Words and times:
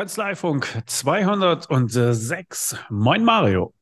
Kanzleifunk 0.00 0.82
206. 0.86 2.74
Moin 2.88 3.22
Mario. 3.22 3.74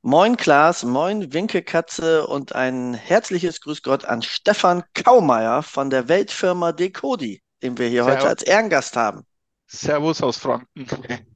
Moin 0.00 0.34
Klaas, 0.38 0.82
moin 0.82 1.34
Winkelkatze 1.34 2.26
und 2.26 2.54
ein 2.54 2.94
herzliches 2.94 3.60
Grüß 3.60 3.82
Gott 3.82 4.06
an 4.06 4.22
Stefan 4.22 4.82
Kaumeier 4.94 5.62
von 5.62 5.90
der 5.90 6.08
Weltfirma 6.08 6.72
Decodi, 6.72 7.42
den 7.62 7.76
wir 7.76 7.88
hier 7.88 8.04
Servus. 8.04 8.20
heute 8.20 8.30
als 8.30 8.42
Ehrengast 8.44 8.96
haben. 8.96 9.26
Servus 9.66 10.22
aus 10.22 10.38
Franken. 10.38 10.86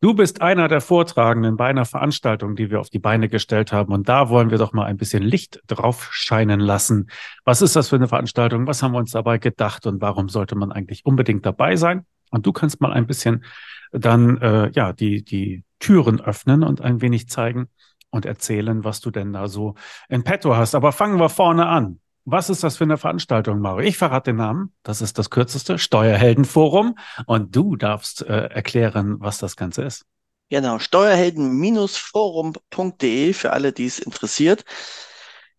Du 0.00 0.14
bist 0.14 0.42
einer 0.42 0.66
der 0.66 0.80
Vortragenden 0.80 1.56
bei 1.56 1.66
einer 1.66 1.84
Veranstaltung, 1.84 2.56
die 2.56 2.68
wir 2.70 2.80
auf 2.80 2.90
die 2.90 2.98
Beine 2.98 3.28
gestellt 3.28 3.72
haben. 3.72 3.92
Und 3.92 4.08
da 4.08 4.28
wollen 4.28 4.50
wir 4.50 4.58
doch 4.58 4.72
mal 4.72 4.86
ein 4.86 4.96
bisschen 4.96 5.22
Licht 5.22 5.60
drauf 5.68 6.08
scheinen 6.10 6.58
lassen. 6.58 7.08
Was 7.44 7.62
ist 7.62 7.76
das 7.76 7.90
für 7.90 7.96
eine 7.96 8.08
Veranstaltung? 8.08 8.66
Was 8.66 8.82
haben 8.82 8.90
wir 8.92 8.98
uns 8.98 9.12
dabei 9.12 9.38
gedacht? 9.38 9.86
Und 9.86 10.00
warum 10.00 10.28
sollte 10.28 10.56
man 10.56 10.72
eigentlich 10.72 11.06
unbedingt 11.06 11.46
dabei 11.46 11.76
sein? 11.76 12.06
Und 12.30 12.46
du 12.46 12.52
kannst 12.52 12.80
mal 12.80 12.92
ein 12.92 13.06
bisschen 13.06 13.44
dann 13.92 14.38
äh, 14.38 14.70
ja 14.74 14.92
die 14.92 15.24
die 15.24 15.64
Türen 15.78 16.20
öffnen 16.20 16.62
und 16.62 16.80
ein 16.80 17.00
wenig 17.00 17.28
zeigen 17.28 17.68
und 18.10 18.26
erzählen, 18.26 18.84
was 18.84 19.00
du 19.00 19.10
denn 19.10 19.32
da 19.32 19.48
so 19.48 19.74
in 20.08 20.24
petto 20.24 20.56
hast. 20.56 20.74
Aber 20.74 20.92
fangen 20.92 21.18
wir 21.18 21.28
vorne 21.28 21.66
an. 21.66 22.00
Was 22.30 22.50
ist 22.50 22.62
das 22.62 22.76
für 22.76 22.84
eine 22.84 22.98
Veranstaltung, 22.98 23.60
Mario? 23.60 23.88
Ich 23.88 23.96
verrate 23.96 24.32
den 24.32 24.36
Namen. 24.36 24.74
Das 24.82 25.00
ist 25.00 25.18
das 25.18 25.30
kürzeste 25.30 25.78
Steuerheldenforum. 25.78 26.98
Und 27.26 27.56
du 27.56 27.76
darfst 27.76 28.20
äh, 28.22 28.48
erklären, 28.48 29.16
was 29.18 29.38
das 29.38 29.56
Ganze 29.56 29.84
ist. 29.84 30.04
Genau, 30.50 30.78
steuerhelden-forum.de 30.78 33.32
für 33.32 33.52
alle, 33.52 33.72
die 33.72 33.86
es 33.86 33.98
interessiert. 33.98 34.66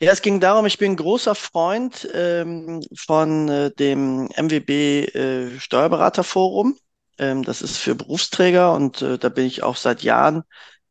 Ja, 0.02 0.12
es 0.14 0.22
ging 0.22 0.40
darum, 0.40 0.66
ich 0.66 0.78
bin 0.78 0.96
großer 0.96 1.36
Freund 1.36 2.08
ähm, 2.14 2.82
von 2.96 3.50
äh, 3.50 3.72
dem 3.72 4.30
MWB 4.36 5.06
äh, 5.14 5.60
Steuerberaterforum. 5.60 6.78
Ähm, 7.18 7.44
das 7.44 7.62
ist 7.62 7.78
für 7.78 7.96
Berufsträger 7.96 8.74
und 8.74 9.02
äh, 9.02 9.18
da 9.18 9.28
bin 9.30 9.46
ich 9.46 9.62
auch 9.64 9.76
seit 9.76 10.02
Jahren 10.02 10.44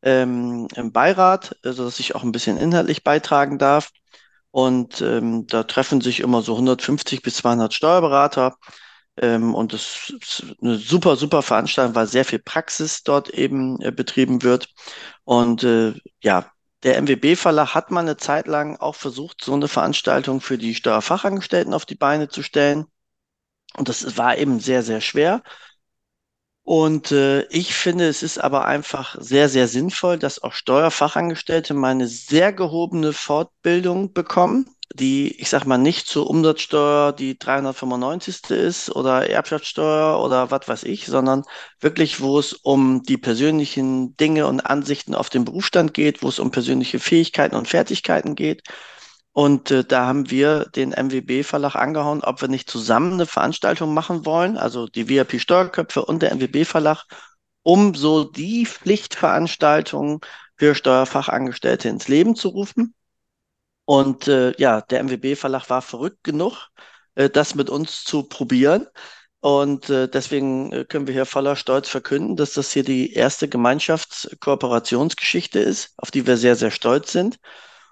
ähm, 0.03 0.67
im 0.75 0.91
Beirat, 0.91 1.55
also 1.63 1.85
dass 1.85 1.99
ich 1.99 2.13
auch 2.15 2.23
ein 2.23 2.31
bisschen 2.31 2.57
inhaltlich 2.57 3.03
beitragen 3.03 3.57
darf. 3.57 3.89
Und 4.51 5.01
ähm, 5.01 5.47
da 5.47 5.63
treffen 5.63 6.01
sich 6.01 6.19
immer 6.21 6.41
so 6.41 6.55
150 6.57 7.21
bis 7.23 7.35
200 7.37 7.73
Steuerberater. 7.73 8.57
Ähm, 9.17 9.55
und 9.55 9.73
das 9.73 10.13
ist 10.21 10.45
eine 10.61 10.77
super, 10.77 11.15
super 11.15 11.41
Veranstaltung, 11.43 11.95
weil 11.95 12.07
sehr 12.07 12.25
viel 12.25 12.39
Praxis 12.39 13.03
dort 13.03 13.29
eben 13.29 13.81
äh, 13.81 13.91
betrieben 13.91 14.43
wird. 14.43 14.69
Und 15.25 15.63
äh, 15.63 15.93
ja, 16.21 16.51
der 16.83 17.01
MWB-Verlag 17.01 17.75
hat 17.75 17.91
mal 17.91 18.01
eine 18.01 18.17
Zeit 18.17 18.47
lang 18.47 18.77
auch 18.77 18.95
versucht, 18.95 19.43
so 19.43 19.53
eine 19.53 19.67
Veranstaltung 19.67 20.41
für 20.41 20.57
die 20.57 20.75
Steuerfachangestellten 20.75 21.73
auf 21.73 21.85
die 21.85 21.95
Beine 21.95 22.29
zu 22.29 22.43
stellen. 22.43 22.85
Und 23.77 23.89
das 23.89 24.17
war 24.17 24.37
eben 24.37 24.59
sehr, 24.59 24.83
sehr 24.83 25.01
schwer. 25.01 25.43
Und 26.63 27.11
äh, 27.11 27.43
ich 27.49 27.73
finde, 27.73 28.07
es 28.07 28.23
ist 28.23 28.37
aber 28.37 28.65
einfach 28.65 29.15
sehr, 29.19 29.49
sehr 29.49 29.67
sinnvoll, 29.67 30.19
dass 30.19 30.41
auch 30.43 30.53
Steuerfachangestellte 30.53 31.73
mal 31.73 31.89
eine 31.91 32.07
sehr 32.07 32.53
gehobene 32.53 33.11
Fortbildung 33.13 34.13
bekommen 34.13 34.69
die, 34.93 35.39
ich 35.39 35.49
sag 35.49 35.65
mal, 35.65 35.77
nicht 35.77 36.07
zur 36.07 36.29
Umsatzsteuer 36.29 37.13
die 37.13 37.37
395. 37.37 38.49
ist 38.49 38.89
oder 38.95 39.29
Erbschaftssteuer 39.29 40.19
oder 40.23 40.51
was 40.51 40.67
weiß 40.67 40.83
ich, 40.83 41.05
sondern 41.05 41.43
wirklich, 41.79 42.21
wo 42.21 42.39
es 42.39 42.53
um 42.53 43.03
die 43.03 43.17
persönlichen 43.17 44.17
Dinge 44.17 44.47
und 44.47 44.61
Ansichten 44.61 45.15
auf 45.15 45.29
den 45.29 45.45
Berufsstand 45.45 45.93
geht, 45.93 46.23
wo 46.23 46.29
es 46.29 46.39
um 46.39 46.51
persönliche 46.51 46.99
Fähigkeiten 46.99 47.55
und 47.55 47.67
Fertigkeiten 47.67 48.35
geht. 48.35 48.63
Und 49.31 49.71
äh, 49.71 49.85
da 49.85 50.05
haben 50.07 50.31
wir 50.31 50.65
den 50.75 50.89
MWB-Verlag 50.91 51.75
angehauen, 51.75 52.23
ob 52.23 52.41
wir 52.41 52.47
nicht 52.47 52.69
zusammen 52.69 53.13
eine 53.13 53.25
Veranstaltung 53.25 53.93
machen 53.93 54.25
wollen, 54.25 54.57
also 54.57 54.87
die 54.87 55.07
VIP 55.07 55.39
Steuerköpfe 55.39 56.03
und 56.03 56.21
der 56.21 56.33
MWB-Verlag, 56.35 57.05
um 57.63 57.93
so 57.95 58.23
die 58.23 58.65
Pflichtveranstaltungen 58.65 60.19
für 60.57 60.75
Steuerfachangestellte 60.75 61.89
ins 61.89 62.07
Leben 62.07 62.35
zu 62.35 62.49
rufen. 62.49 62.95
Und 63.89 64.27
äh, 64.27 64.53
ja, 64.59 64.81
der 64.81 65.03
MWB-Verlag 65.03 65.67
war 65.71 65.81
verrückt 65.81 66.23
genug, 66.23 66.67
äh, 67.15 67.27
das 67.27 67.55
mit 67.55 67.71
uns 67.71 68.03
zu 68.03 68.21
probieren. 68.21 68.85
Und 69.39 69.89
äh, 69.89 70.07
deswegen 70.07 70.71
äh, 70.71 70.85
können 70.85 71.07
wir 71.07 71.15
hier 71.15 71.25
voller 71.25 71.55
Stolz 71.55 71.89
verkünden, 71.89 72.35
dass 72.35 72.53
das 72.53 72.71
hier 72.71 72.83
die 72.83 73.13
erste 73.13 73.47
Gemeinschaftskooperationsgeschichte 73.47 75.57
ist, 75.57 75.95
auf 75.97 76.11
die 76.11 76.27
wir 76.27 76.37
sehr, 76.37 76.55
sehr 76.55 76.69
stolz 76.69 77.11
sind. 77.11 77.39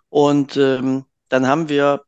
Und 0.09 0.55
ähm, 0.55 1.05
dann 1.29 1.47
haben 1.47 1.67
wir, 1.67 2.03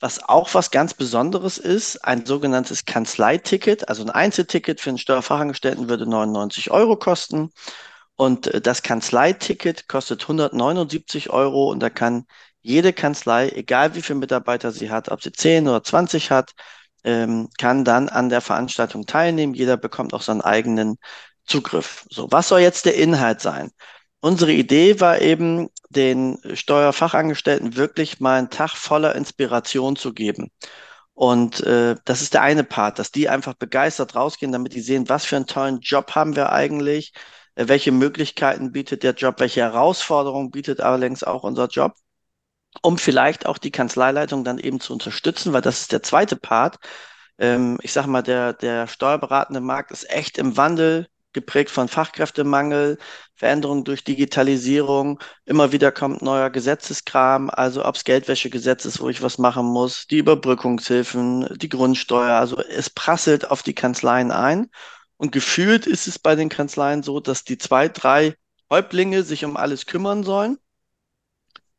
was 0.00 0.26
auch 0.26 0.54
was 0.54 0.70
ganz 0.70 0.94
Besonderes 0.94 1.58
ist, 1.58 1.98
ein 1.98 2.24
sogenanntes 2.24 2.86
Kanzleiticket. 2.86 3.90
Also 3.90 4.04
ein 4.04 4.10
Einzelticket 4.10 4.80
für 4.80 4.88
einen 4.88 4.96
Steuerfachangestellten 4.96 5.90
würde 5.90 6.08
99 6.08 6.70
Euro 6.70 6.96
kosten. 6.96 7.50
Und 8.16 8.46
äh, 8.46 8.62
das 8.62 8.82
Kanzleiticket 8.82 9.86
kostet 9.86 10.22
179 10.22 11.28
Euro 11.28 11.70
und 11.70 11.80
da 11.80 11.90
kann 11.90 12.24
jede 12.64 12.92
Kanzlei, 12.92 13.50
egal 13.50 13.94
wie 13.94 14.02
viele 14.02 14.18
Mitarbeiter 14.18 14.72
sie 14.72 14.90
hat, 14.90 15.10
ob 15.10 15.22
sie 15.22 15.32
10 15.32 15.68
oder 15.68 15.84
20 15.84 16.30
hat, 16.30 16.52
ähm, 17.04 17.48
kann 17.58 17.84
dann 17.84 18.08
an 18.08 18.30
der 18.30 18.40
Veranstaltung 18.40 19.06
teilnehmen. 19.06 19.54
Jeder 19.54 19.76
bekommt 19.76 20.14
auch 20.14 20.22
seinen 20.22 20.40
eigenen 20.40 20.96
Zugriff. 21.46 22.06
So, 22.10 22.30
was 22.32 22.48
soll 22.48 22.60
jetzt 22.60 22.86
der 22.86 22.96
Inhalt 22.96 23.40
sein? 23.42 23.70
Unsere 24.20 24.52
Idee 24.52 25.00
war 25.00 25.20
eben, 25.20 25.68
den 25.90 26.38
Steuerfachangestellten 26.54 27.76
wirklich 27.76 28.20
mal 28.20 28.38
einen 28.38 28.50
Tag 28.50 28.70
voller 28.72 29.14
Inspiration 29.14 29.96
zu 29.96 30.12
geben. 30.12 30.50
Und 31.14 31.60
äh, 31.62 31.96
das 32.04 32.22
ist 32.22 32.34
der 32.34 32.42
eine 32.42 32.64
Part, 32.64 32.98
dass 32.98 33.12
die 33.12 33.28
einfach 33.28 33.54
begeistert 33.54 34.14
rausgehen, 34.16 34.52
damit 34.52 34.74
die 34.74 34.80
sehen, 34.80 35.08
was 35.08 35.24
für 35.24 35.36
einen 35.36 35.46
tollen 35.46 35.80
Job 35.80 36.12
haben 36.14 36.34
wir 36.36 36.50
eigentlich, 36.52 37.12
äh, 37.54 37.68
welche 37.68 37.92
Möglichkeiten 37.92 38.72
bietet 38.72 39.02
der 39.04 39.14
Job, 39.14 39.36
welche 39.38 39.60
Herausforderungen 39.60 40.50
bietet 40.50 40.80
allerdings 40.80 41.22
auch 41.22 41.44
unser 41.44 41.68
Job 41.68 41.94
um 42.82 42.98
vielleicht 42.98 43.46
auch 43.46 43.58
die 43.58 43.70
Kanzleileitung 43.70 44.44
dann 44.44 44.58
eben 44.58 44.80
zu 44.80 44.92
unterstützen, 44.92 45.52
weil 45.52 45.62
das 45.62 45.80
ist 45.82 45.92
der 45.92 46.02
zweite 46.02 46.36
Part. 46.36 46.78
Ähm, 47.38 47.78
ich 47.82 47.92
sage 47.92 48.08
mal, 48.08 48.22
der, 48.22 48.52
der 48.52 48.86
steuerberatende 48.86 49.60
Markt 49.60 49.90
ist 49.90 50.08
echt 50.10 50.38
im 50.38 50.56
Wandel, 50.56 51.08
geprägt 51.32 51.70
von 51.70 51.88
Fachkräftemangel, 51.88 52.98
Veränderungen 53.34 53.84
durch 53.84 54.04
Digitalisierung. 54.04 55.20
Immer 55.44 55.72
wieder 55.72 55.92
kommt 55.92 56.22
neuer 56.22 56.50
Gesetzeskram, 56.50 57.50
also 57.50 57.84
ob 57.84 57.96
es 57.96 58.04
Geldwäschegesetz 58.04 58.84
ist, 58.84 59.00
wo 59.00 59.08
ich 59.08 59.22
was 59.22 59.38
machen 59.38 59.66
muss, 59.66 60.06
die 60.06 60.18
Überbrückungshilfen, 60.18 61.58
die 61.58 61.68
Grundsteuer. 61.68 62.36
Also 62.36 62.58
es 62.60 62.88
prasselt 62.90 63.50
auf 63.50 63.62
die 63.62 63.74
Kanzleien 63.74 64.30
ein. 64.30 64.70
Und 65.16 65.32
gefühlt 65.32 65.86
ist 65.86 66.06
es 66.06 66.18
bei 66.18 66.36
den 66.36 66.48
Kanzleien 66.48 67.02
so, 67.02 67.20
dass 67.20 67.44
die 67.44 67.58
zwei, 67.58 67.88
drei 67.88 68.36
Häuptlinge 68.70 69.22
sich 69.24 69.44
um 69.44 69.56
alles 69.56 69.86
kümmern 69.86 70.24
sollen 70.24 70.58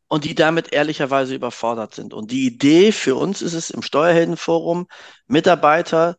und 0.08 0.26
die 0.26 0.36
damit 0.36 0.74
ehrlicherweise 0.74 1.36
überfordert 1.36 1.96
sind. 1.96 2.14
Und 2.14 2.32
die 2.32 2.46
Idee 2.46 2.92
für 2.92 3.16
uns 3.16 3.42
ist 3.42 3.54
es 3.54 3.70
im 3.70 3.82
Steuerheldenforum, 3.82 4.88
Mitarbeiter 5.28 6.18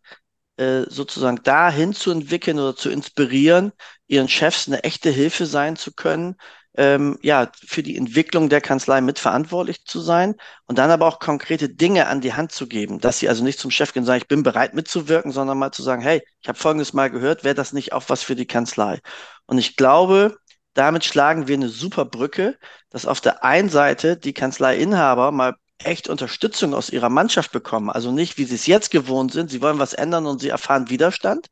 äh, 0.56 0.82
sozusagen 0.88 1.42
dahin 1.42 1.92
zu 1.92 2.10
entwickeln 2.10 2.58
oder 2.58 2.74
zu 2.74 2.90
inspirieren, 2.90 3.72
ihren 4.06 4.28
Chefs 4.28 4.66
eine 4.66 4.82
echte 4.84 5.10
Hilfe 5.10 5.46
sein 5.46 5.76
zu 5.76 5.92
können, 5.92 6.36
ähm, 6.76 7.18
ja, 7.22 7.50
für 7.54 7.82
die 7.82 7.96
Entwicklung 7.96 8.48
der 8.48 8.60
Kanzlei 8.60 9.00
mitverantwortlich 9.00 9.84
zu 9.84 10.00
sein 10.00 10.34
und 10.66 10.78
dann 10.78 10.90
aber 10.90 11.06
auch 11.06 11.18
konkrete 11.18 11.68
Dinge 11.68 12.06
an 12.06 12.20
die 12.20 12.34
Hand 12.34 12.52
zu 12.52 12.66
geben, 12.66 13.00
dass 13.00 13.18
sie 13.18 13.28
also 13.28 13.42
nicht 13.42 13.58
zum 13.58 13.70
Chef 13.70 13.92
gehen 13.92 14.02
und 14.02 14.06
sagen, 14.06 14.20
ich 14.20 14.28
bin 14.28 14.42
bereit 14.42 14.74
mitzuwirken, 14.74 15.32
sondern 15.32 15.58
mal 15.58 15.72
zu 15.72 15.82
sagen, 15.82 16.02
hey, 16.02 16.22
ich 16.42 16.48
habe 16.48 16.58
Folgendes 16.58 16.92
mal 16.92 17.10
gehört, 17.10 17.44
wäre 17.44 17.54
das 17.54 17.72
nicht 17.72 17.92
auch 17.92 18.04
was 18.08 18.22
für 18.22 18.36
die 18.36 18.46
Kanzlei? 18.46 19.00
Und 19.46 19.58
ich 19.58 19.76
glaube, 19.76 20.36
damit 20.76 21.04
schlagen 21.04 21.48
wir 21.48 21.56
eine 21.56 21.68
super 21.68 22.04
Brücke, 22.04 22.58
dass 22.90 23.06
auf 23.06 23.20
der 23.20 23.44
einen 23.44 23.68
Seite 23.68 24.16
die 24.16 24.34
Kanzleiinhaber 24.34 25.32
mal 25.32 25.56
echt 25.78 26.08
Unterstützung 26.08 26.74
aus 26.74 26.90
ihrer 26.90 27.08
Mannschaft 27.08 27.52
bekommen. 27.52 27.90
Also 27.90 28.12
nicht, 28.12 28.38
wie 28.38 28.44
sie 28.44 28.54
es 28.56 28.66
jetzt 28.66 28.90
gewohnt 28.90 29.32
sind, 29.32 29.50
sie 29.50 29.62
wollen 29.62 29.78
was 29.78 29.94
ändern 29.94 30.26
und 30.26 30.40
sie 30.40 30.48
erfahren 30.48 30.90
Widerstand, 30.90 31.48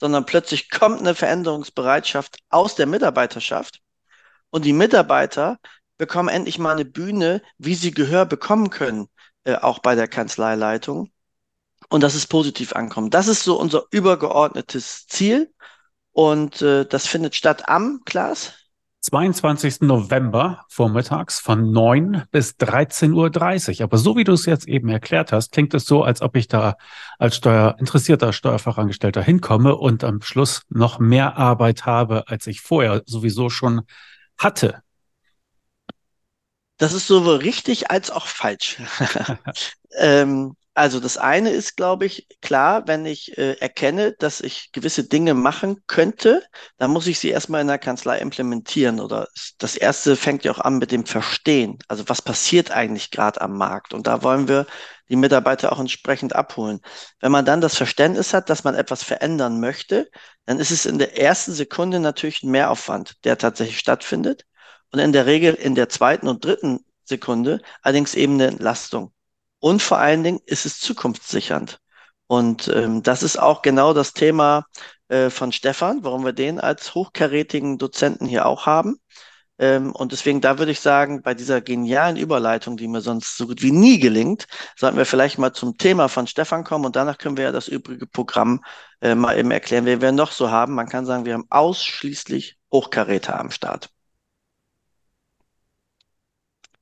sondern 0.00 0.26
plötzlich 0.26 0.70
kommt 0.70 1.00
eine 1.00 1.14
Veränderungsbereitschaft 1.14 2.38
aus 2.50 2.74
der 2.74 2.86
Mitarbeiterschaft 2.86 3.80
und 4.50 4.64
die 4.64 4.72
Mitarbeiter 4.72 5.58
bekommen 5.96 6.28
endlich 6.28 6.58
mal 6.58 6.72
eine 6.74 6.84
Bühne, 6.84 7.42
wie 7.58 7.74
sie 7.74 7.90
Gehör 7.92 8.24
bekommen 8.26 8.70
können, 8.70 9.08
äh, 9.44 9.56
auch 9.56 9.80
bei 9.80 9.94
der 9.94 10.08
Kanzleileitung. 10.08 11.10
Und 11.88 12.02
das 12.02 12.14
ist 12.14 12.28
positiv 12.28 12.74
ankommen. 12.74 13.10
Das 13.10 13.28
ist 13.28 13.44
so 13.44 13.58
unser 13.58 13.84
übergeordnetes 13.90 15.06
Ziel. 15.06 15.52
Und 16.12 16.62
äh, 16.62 16.86
das 16.86 17.06
findet 17.06 17.34
statt 17.34 17.68
am, 17.68 18.02
Klaas? 18.04 18.54
22. 19.00 19.82
November 19.82 20.64
vormittags 20.68 21.38
von 21.38 21.70
9 21.70 22.24
bis 22.30 22.56
13.30 22.56 23.78
Uhr. 23.78 23.84
Aber 23.84 23.96
so 23.96 24.16
wie 24.16 24.24
du 24.24 24.32
es 24.32 24.44
jetzt 24.46 24.66
eben 24.66 24.88
erklärt 24.88 25.32
hast, 25.32 25.52
klingt 25.52 25.72
es 25.74 25.84
so, 25.84 26.02
als 26.02 26.20
ob 26.20 26.36
ich 26.36 26.48
da 26.48 26.76
als 27.18 27.36
steuerinteressierter 27.36 28.32
Steuerfachangestellter 28.32 29.22
hinkomme 29.22 29.76
und 29.76 30.02
am 30.02 30.20
Schluss 30.22 30.62
noch 30.68 30.98
mehr 30.98 31.36
Arbeit 31.36 31.86
habe, 31.86 32.24
als 32.28 32.46
ich 32.46 32.60
vorher 32.60 33.02
sowieso 33.06 33.50
schon 33.50 33.82
hatte. 34.36 34.82
Das 36.76 36.92
ist 36.92 37.06
sowohl 37.06 37.36
richtig 37.36 37.90
als 37.90 38.10
auch 38.10 38.26
falsch. 38.26 38.78
ähm, 39.98 40.56
Also 40.78 41.00
das 41.00 41.16
eine 41.16 41.50
ist, 41.50 41.76
glaube 41.76 42.06
ich, 42.06 42.28
klar, 42.40 42.86
wenn 42.86 43.04
ich 43.04 43.36
äh, 43.36 43.54
erkenne, 43.54 44.12
dass 44.12 44.40
ich 44.40 44.70
gewisse 44.70 45.02
Dinge 45.02 45.34
machen 45.34 45.82
könnte, 45.88 46.44
dann 46.76 46.92
muss 46.92 47.08
ich 47.08 47.18
sie 47.18 47.30
erstmal 47.30 47.62
in 47.62 47.66
der 47.66 47.80
Kanzlei 47.80 48.18
implementieren. 48.18 49.00
Oder 49.00 49.26
das 49.58 49.74
erste 49.74 50.14
fängt 50.14 50.44
ja 50.44 50.52
auch 50.52 50.60
an 50.60 50.78
mit 50.78 50.92
dem 50.92 51.04
Verstehen. 51.04 51.80
Also 51.88 52.08
was 52.08 52.22
passiert 52.22 52.70
eigentlich 52.70 53.10
gerade 53.10 53.40
am 53.40 53.58
Markt? 53.58 53.92
Und 53.92 54.06
da 54.06 54.22
wollen 54.22 54.46
wir 54.46 54.66
die 55.08 55.16
Mitarbeiter 55.16 55.72
auch 55.72 55.80
entsprechend 55.80 56.36
abholen. 56.36 56.80
Wenn 57.18 57.32
man 57.32 57.44
dann 57.44 57.60
das 57.60 57.76
Verständnis 57.76 58.32
hat, 58.32 58.48
dass 58.48 58.62
man 58.62 58.76
etwas 58.76 59.02
verändern 59.02 59.58
möchte, 59.58 60.08
dann 60.46 60.60
ist 60.60 60.70
es 60.70 60.86
in 60.86 60.98
der 60.98 61.18
ersten 61.20 61.54
Sekunde 61.54 61.98
natürlich 61.98 62.44
ein 62.44 62.52
Mehraufwand, 62.52 63.24
der 63.24 63.36
tatsächlich 63.36 63.80
stattfindet. 63.80 64.44
Und 64.92 65.00
in 65.00 65.12
der 65.12 65.26
Regel 65.26 65.54
in 65.54 65.74
der 65.74 65.88
zweiten 65.88 66.28
und 66.28 66.44
dritten 66.44 66.84
Sekunde 67.02 67.62
allerdings 67.82 68.14
eben 68.14 68.34
eine 68.34 68.46
Entlastung. 68.46 69.12
Und 69.60 69.82
vor 69.82 69.98
allen 69.98 70.22
Dingen 70.22 70.40
ist 70.46 70.66
es 70.66 70.78
zukunftssichernd. 70.78 71.80
Und 72.26 72.68
ähm, 72.68 73.02
das 73.02 73.22
ist 73.22 73.38
auch 73.38 73.62
genau 73.62 73.94
das 73.94 74.12
Thema 74.12 74.66
äh, 75.08 75.30
von 75.30 75.52
Stefan, 75.52 76.04
warum 76.04 76.24
wir 76.24 76.32
den 76.32 76.60
als 76.60 76.94
hochkarätigen 76.94 77.78
Dozenten 77.78 78.26
hier 78.26 78.46
auch 78.46 78.66
haben. 78.66 78.98
Ähm, 79.58 79.92
und 79.92 80.12
deswegen, 80.12 80.40
da 80.40 80.58
würde 80.58 80.72
ich 80.72 80.80
sagen, 80.80 81.22
bei 81.22 81.34
dieser 81.34 81.60
genialen 81.60 82.16
Überleitung, 82.16 82.76
die 82.76 82.86
mir 82.88 83.00
sonst 83.00 83.36
so 83.36 83.46
gut 83.46 83.62
wie 83.62 83.72
nie 83.72 83.98
gelingt, 83.98 84.46
sollten 84.76 84.96
wir 84.96 85.06
vielleicht 85.06 85.38
mal 85.38 85.52
zum 85.52 85.76
Thema 85.78 86.08
von 86.08 86.26
Stefan 86.26 86.64
kommen 86.64 86.84
und 86.86 86.96
danach 86.96 87.18
können 87.18 87.36
wir 87.36 87.44
ja 87.44 87.52
das 87.52 87.68
übrige 87.68 88.06
Programm 88.06 88.62
äh, 89.00 89.14
mal 89.14 89.36
eben 89.38 89.50
erklären, 89.50 89.84
wer 89.86 90.00
wir 90.00 90.12
noch 90.12 90.32
so 90.32 90.50
haben. 90.50 90.74
Man 90.74 90.88
kann 90.88 91.06
sagen, 91.06 91.24
wir 91.24 91.34
haben 91.34 91.46
ausschließlich 91.50 92.58
Hochkaräter 92.72 93.38
am 93.40 93.50
Start. 93.50 93.90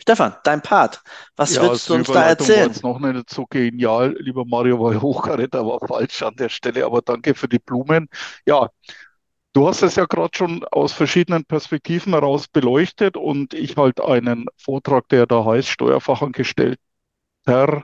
Stefan, 0.06 0.34
dein 0.44 0.62
Part. 0.62 1.02
Was 1.36 1.60
Ja, 1.60 1.60
willst 1.60 1.90
du 1.90 1.94
uns 1.94 2.10
da 2.10 2.24
Überleitung 2.24 2.54
war 2.56 2.64
erzählen? 2.64 2.70
jetzt 2.70 2.82
noch 2.82 2.98
nicht 2.98 3.30
so 3.30 3.46
genial, 3.46 4.16
lieber 4.18 4.44
Mario, 4.44 4.80
weil 4.82 5.00
Hochkaräter 5.02 5.64
war 5.64 5.78
falsch 5.86 6.22
an 6.22 6.34
der 6.36 6.48
Stelle, 6.48 6.84
aber 6.84 7.02
danke 7.02 7.34
für 7.34 7.48
die 7.48 7.60
Blumen. 7.60 8.08
Ja, 8.46 8.70
du 9.54 9.68
hast 9.68 9.82
es 9.82 9.96
ja 9.96 10.06
gerade 10.06 10.36
schon 10.36 10.64
aus 10.66 10.92
verschiedenen 10.92 11.44
Perspektiven 11.44 12.14
heraus 12.14 12.48
beleuchtet 12.48 13.16
und 13.16 13.54
ich 13.54 13.76
halte 13.76 14.04
einen 14.06 14.46
Vortrag, 14.58 15.08
der 15.10 15.26
da 15.26 15.44
heißt 15.44 15.68
Steuerfachangestellter, 15.70 16.78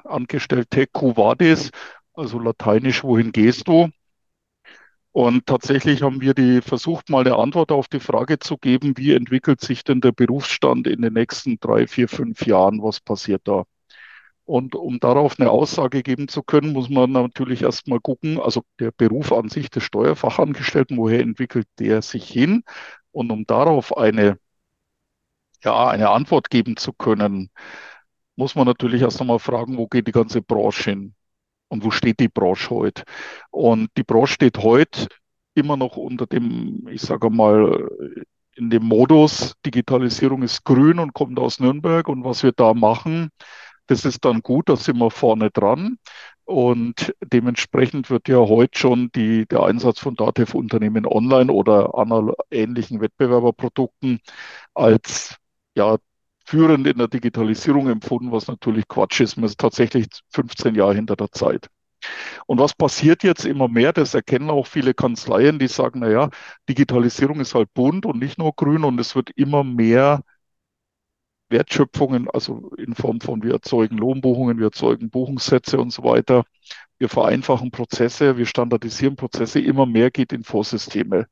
Angestellte 0.05 0.87
Quo 0.87 1.17
Vadis, 1.17 1.71
also 2.15 2.39
lateinisch, 2.39 3.03
wohin 3.05 3.33
gehst 3.33 3.69
du? 3.69 3.89
Und 5.13 5.47
tatsächlich 5.47 6.03
haben 6.03 6.21
wir 6.23 6.33
die 6.35 6.63
versucht, 6.63 7.11
mal 7.11 7.21
eine 7.27 7.37
Antwort 7.37 7.71
auf 7.71 7.89
die 7.89 8.01
Frage 8.01 8.39
zu 8.39 8.57
geben, 8.57 8.97
wie 8.97 9.13
entwickelt 9.13 9.61
sich 9.61 9.85
denn 9.85 10.01
der 10.01 10.13
Berufsstand 10.13 10.87
in 10.87 11.03
den 11.03 11.13
nächsten 11.13 11.59
drei, 11.61 11.87
vier, 11.87 12.09
fünf 12.09 12.47
Jahren? 12.47 12.83
Was 12.83 13.01
passiert 13.01 13.43
da? 13.47 13.65
Und 14.45 14.75
um 14.75 15.01
darauf 15.01 15.39
eine 15.39 15.51
Aussage 15.51 16.03
geben 16.03 16.29
zu 16.29 16.43
können, 16.43 16.73
muss 16.73 16.89
man 16.91 17.13
natürlich 17.13 17.63
erstmal 17.63 18.01
gucken, 18.01 18.41
also 18.41 18.63
der 18.81 18.91
Beruf 18.93 19.33
an 19.33 19.49
sich 19.49 19.71
des 19.71 19.85
Steuerfachangestellten, 19.85 20.97
woher 20.99 21.21
entwickelt 21.21 21.69
der 21.79 22.03
sich 22.03 22.29
hin? 22.29 22.65
Und 23.13 23.31
um 23.31 23.47
darauf 23.47 23.97
eine, 23.97 24.39
ja, 25.65 25.89
eine 25.89 26.11
Antwort 26.11 26.51
geben 26.51 26.77
zu 26.77 26.93
können, 26.93 27.51
muss 28.37 28.55
man 28.55 28.67
natürlich 28.67 29.03
erst 29.03 29.21
einmal 29.21 29.39
fragen, 29.41 29.77
wo 29.79 29.87
geht 29.89 30.09
die 30.09 30.13
ganze 30.13 30.43
Branche 30.43 30.91
hin? 30.91 31.15
Und 31.73 31.85
wo 31.85 31.91
steht 31.91 32.21
die 32.21 32.29
Branche 32.29 32.69
heute? 32.69 33.03
Und 33.51 33.89
die 33.97 34.03
Branche 34.03 34.35
steht 34.35 34.59
heute 34.59 35.09
immer 35.55 35.79
noch 35.79 35.97
unter 35.97 36.27
dem, 36.27 36.87
ich 36.89 37.01
sage 37.01 37.31
mal, 37.31 37.89
in 38.55 38.69
dem 38.69 38.85
Modus, 38.85 39.55
Digitalisierung 39.65 40.43
ist 40.43 40.65
grün 40.65 40.99
und 40.99 41.15
kommt 41.15 41.39
aus 41.39 41.61
Nürnberg. 41.61 42.09
Und 42.09 42.25
was 42.25 42.43
wir 42.43 42.53
da 42.53 42.75
machen, 42.75 43.31
das 43.87 44.05
ist 44.05 44.23
dann 44.27 44.43
gut, 44.43 44.69
da 44.69 44.77
sind 44.77 44.99
wir 44.99 45.11
vorne 45.11 45.51
dran. 45.51 45.97
Und 46.45 47.15
dementsprechend 47.25 48.11
wird 48.11 48.29
ja 48.29 48.37
heute 48.37 48.79
schon 48.79 49.11
die, 49.15 49.47
der 49.47 49.63
Einsatz 49.63 49.99
von 49.99 50.15
Datev-Unternehmen 50.15 51.07
online 51.07 51.51
oder 51.51 51.95
ähnlichen 52.51 53.01
Wettbewerberprodukten 53.01 54.21
als 54.75 55.39
ja, 55.75 55.97
führend 56.53 56.87
in 56.87 56.99
der 56.99 57.09
Digitalisierung 57.09 57.89
empfunden, 57.89 58.31
was 58.31 58.47
natürlich 58.47 58.87
Quatsch 58.87 59.21
ist. 59.21 59.37
Man 59.37 59.47
ist 59.47 59.59
tatsächlich 59.59 60.07
15 60.35 60.75
Jahre 60.75 60.95
hinter 60.95 61.17
der 61.17 61.33
Zeit. 61.33 61.69
Und 62.47 62.59
was 62.59 62.75
passiert 62.75 63.23
jetzt 63.23 63.47
immer 63.47 63.69
mehr? 63.69 63.95
Das 63.95 64.13
erkennen 64.13 64.51
auch 64.51 64.67
viele 64.67 64.93
Kanzleien, 64.93 65.59
die 65.59 65.69
sagen, 65.69 66.01
na 66.01 66.11
ja, 66.11 66.29
Digitalisierung 66.69 67.41
ist 67.41 67.55
halt 67.55 67.73
bunt 67.73 68.05
und 68.05 68.19
nicht 68.19 68.37
nur 68.37 68.53
grün 68.55 68.85
und 68.85 69.01
es 69.01 69.17
wird 69.17 69.31
immer 69.35 69.65
mehr 69.65 70.21
Wertschöpfungen, 71.49 72.29
also 72.29 72.71
in 72.77 72.95
Form 72.95 73.23
von 73.23 73.43
wir 73.43 73.53
erzeugen 73.55 73.97
Lohnbuchungen, 73.97 74.59
wir 74.59 74.67
erzeugen 74.67 75.09
Buchungssätze 75.09 75.79
und 75.81 75.91
so 75.91 76.05
weiter. 76.05 76.45
Wir 76.99 77.09
vereinfachen 77.09 77.71
Prozesse, 77.71 78.37
wir 78.37 78.47
standardisieren 78.47 79.17
Prozesse, 79.17 79.59
immer 79.61 79.87
mehr 79.87 80.11
geht 80.11 80.35
in 80.35 80.45
Vorsysteme 80.45 81.29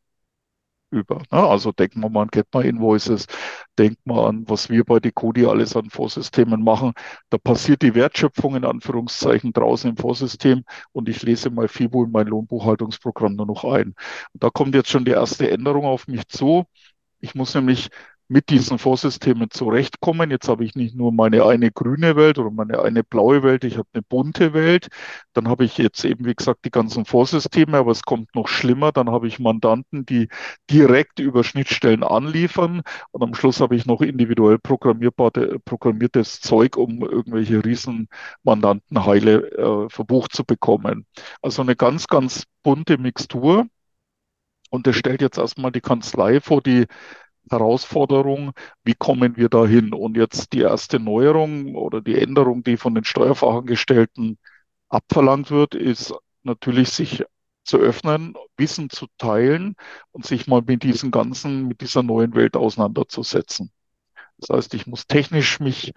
über. 0.90 1.19
Ne? 1.31 1.38
Also 1.38 1.72
denken 1.72 2.00
wir 2.00 2.10
mal 2.10 2.22
an 2.22 2.28
Get 2.28 2.46
My 2.54 2.66
Invoices, 2.66 3.26
denken 3.78 4.00
wir 4.04 4.26
an, 4.26 4.44
was 4.48 4.69
wir 4.70 4.84
bei 4.84 5.00
Decodi 5.00 5.46
alles 5.46 5.76
an 5.76 5.90
Vorsystemen 5.90 6.62
machen. 6.62 6.92
Da 7.31 7.38
passiert 7.38 7.82
die 7.82 7.94
Wertschöpfung 7.94 8.56
in 8.56 8.64
Anführungszeichen 8.64 9.52
draußen 9.52 9.90
im 9.90 9.96
Vorsystem 9.96 10.64
und 10.92 11.08
ich 11.08 11.22
lese 11.22 11.50
mal 11.50 11.69
FIBO 11.69 12.04
in 12.04 12.10
mein 12.12 12.26
Lohnbuchhaltungsprogramm 12.26 13.37
nur 13.37 13.46
noch 13.46 13.64
ein. 13.64 13.94
Und 14.32 14.42
da 14.42 14.50
kommt 14.50 14.75
jetzt 14.75 14.90
schon 14.90 15.04
die 15.04 15.12
erste 15.12 15.50
Änderung 15.50 15.84
auf 15.84 16.06
mich 16.08 16.26
zu. 16.28 16.64
Ich 17.20 17.34
muss 17.34 17.54
nämlich 17.54 17.90
mit 18.31 18.49
diesen 18.49 18.79
Vorsystemen 18.79 19.50
zurechtkommen. 19.50 20.31
Jetzt 20.31 20.49
habe 20.49 20.65
ich 20.65 20.77
nicht 20.77 20.94
nur 20.94 21.12
meine 21.12 21.44
eine 21.47 21.73
grüne 21.73 22.15
Welt 22.15 22.38
oder 22.38 22.50
meine 22.53 22.81
eine 22.81 23.03
blaue 23.03 23.43
Welt, 23.43 23.65
ich 23.65 23.77
habe 23.77 23.88
eine 23.93 24.03
bunte 24.03 24.55
Welt. 24.55 24.88
Dann 25.32 25.49
habe 25.49 25.65
ich 25.65 25.77
jetzt 25.79 26.05
eben, 26.05 26.25
wie 26.25 26.35
gesagt, 26.35 26.65
die 26.65 26.71
ganzen 26.71 27.05
Vorsysteme, 27.05 27.77
aber 27.79 27.91
es 27.91 28.03
kommt 28.03 28.32
noch 28.37 28.47
schlimmer. 28.47 28.93
Dann 28.93 29.11
habe 29.11 29.27
ich 29.27 29.41
Mandanten, 29.41 30.06
die 30.06 30.29
direkt 30.71 31.19
über 31.19 31.43
Schnittstellen 31.43 32.05
anliefern. 32.05 32.82
Und 33.11 33.23
am 33.23 33.35
Schluss 33.35 33.61
habe 33.61 33.75
ich 33.75 33.85
noch 33.85 34.00
individuell 34.00 34.59
programmiertes 34.61 36.41
Zeug, 36.41 36.77
um 36.77 37.03
irgendwelche 37.03 37.65
Riesenmandanten 37.65 39.05
heile 39.06 39.50
äh, 39.59 39.88
verbucht 39.91 40.32
zu 40.32 40.44
bekommen. 40.44 41.05
Also 41.43 41.62
eine 41.62 41.75
ganz, 41.75 42.06
ganz 42.06 42.44
bunte 42.62 42.97
Mixtur. 42.97 43.67
Und 44.71 44.87
das 44.87 44.94
stellt 44.94 45.21
jetzt 45.21 45.38
erstmal 45.38 45.73
die 45.73 45.81
Kanzlei 45.81 46.41
vor 46.41 46.62
die 46.62 46.87
Herausforderung, 47.50 48.52
wie 48.84 48.94
kommen 48.94 49.37
wir 49.37 49.48
da 49.48 49.66
hin? 49.66 49.92
Und 49.92 50.16
jetzt 50.16 50.52
die 50.52 50.60
erste 50.60 51.00
Neuerung 51.00 51.75
oder 51.75 52.00
die 52.00 52.16
Änderung, 52.16 52.62
die 52.62 52.76
von 52.76 52.94
den 52.94 53.04
Steuerfachangestellten 53.04 54.38
abverlangt 54.88 55.50
wird, 55.50 55.74
ist 55.74 56.15
natürlich 56.43 56.91
sich 56.91 57.24
zu 57.65 57.79
öffnen, 57.79 58.34
Wissen 58.56 58.91
zu 58.91 59.06
teilen 59.19 59.74
und 60.12 60.26
sich 60.26 60.46
mal 60.46 60.62
mit 60.62 60.82
diesen 60.82 61.10
ganzen, 61.10 61.69
mit 61.69 61.81
dieser 61.81 62.03
neuen 62.03 62.34
Welt 62.34 62.56
auseinanderzusetzen. 62.56 63.70
Das 64.38 64.56
heißt, 64.56 64.74
ich 64.74 64.86
muss 64.86 65.06
technisch 65.06 65.60
mich 65.60 65.93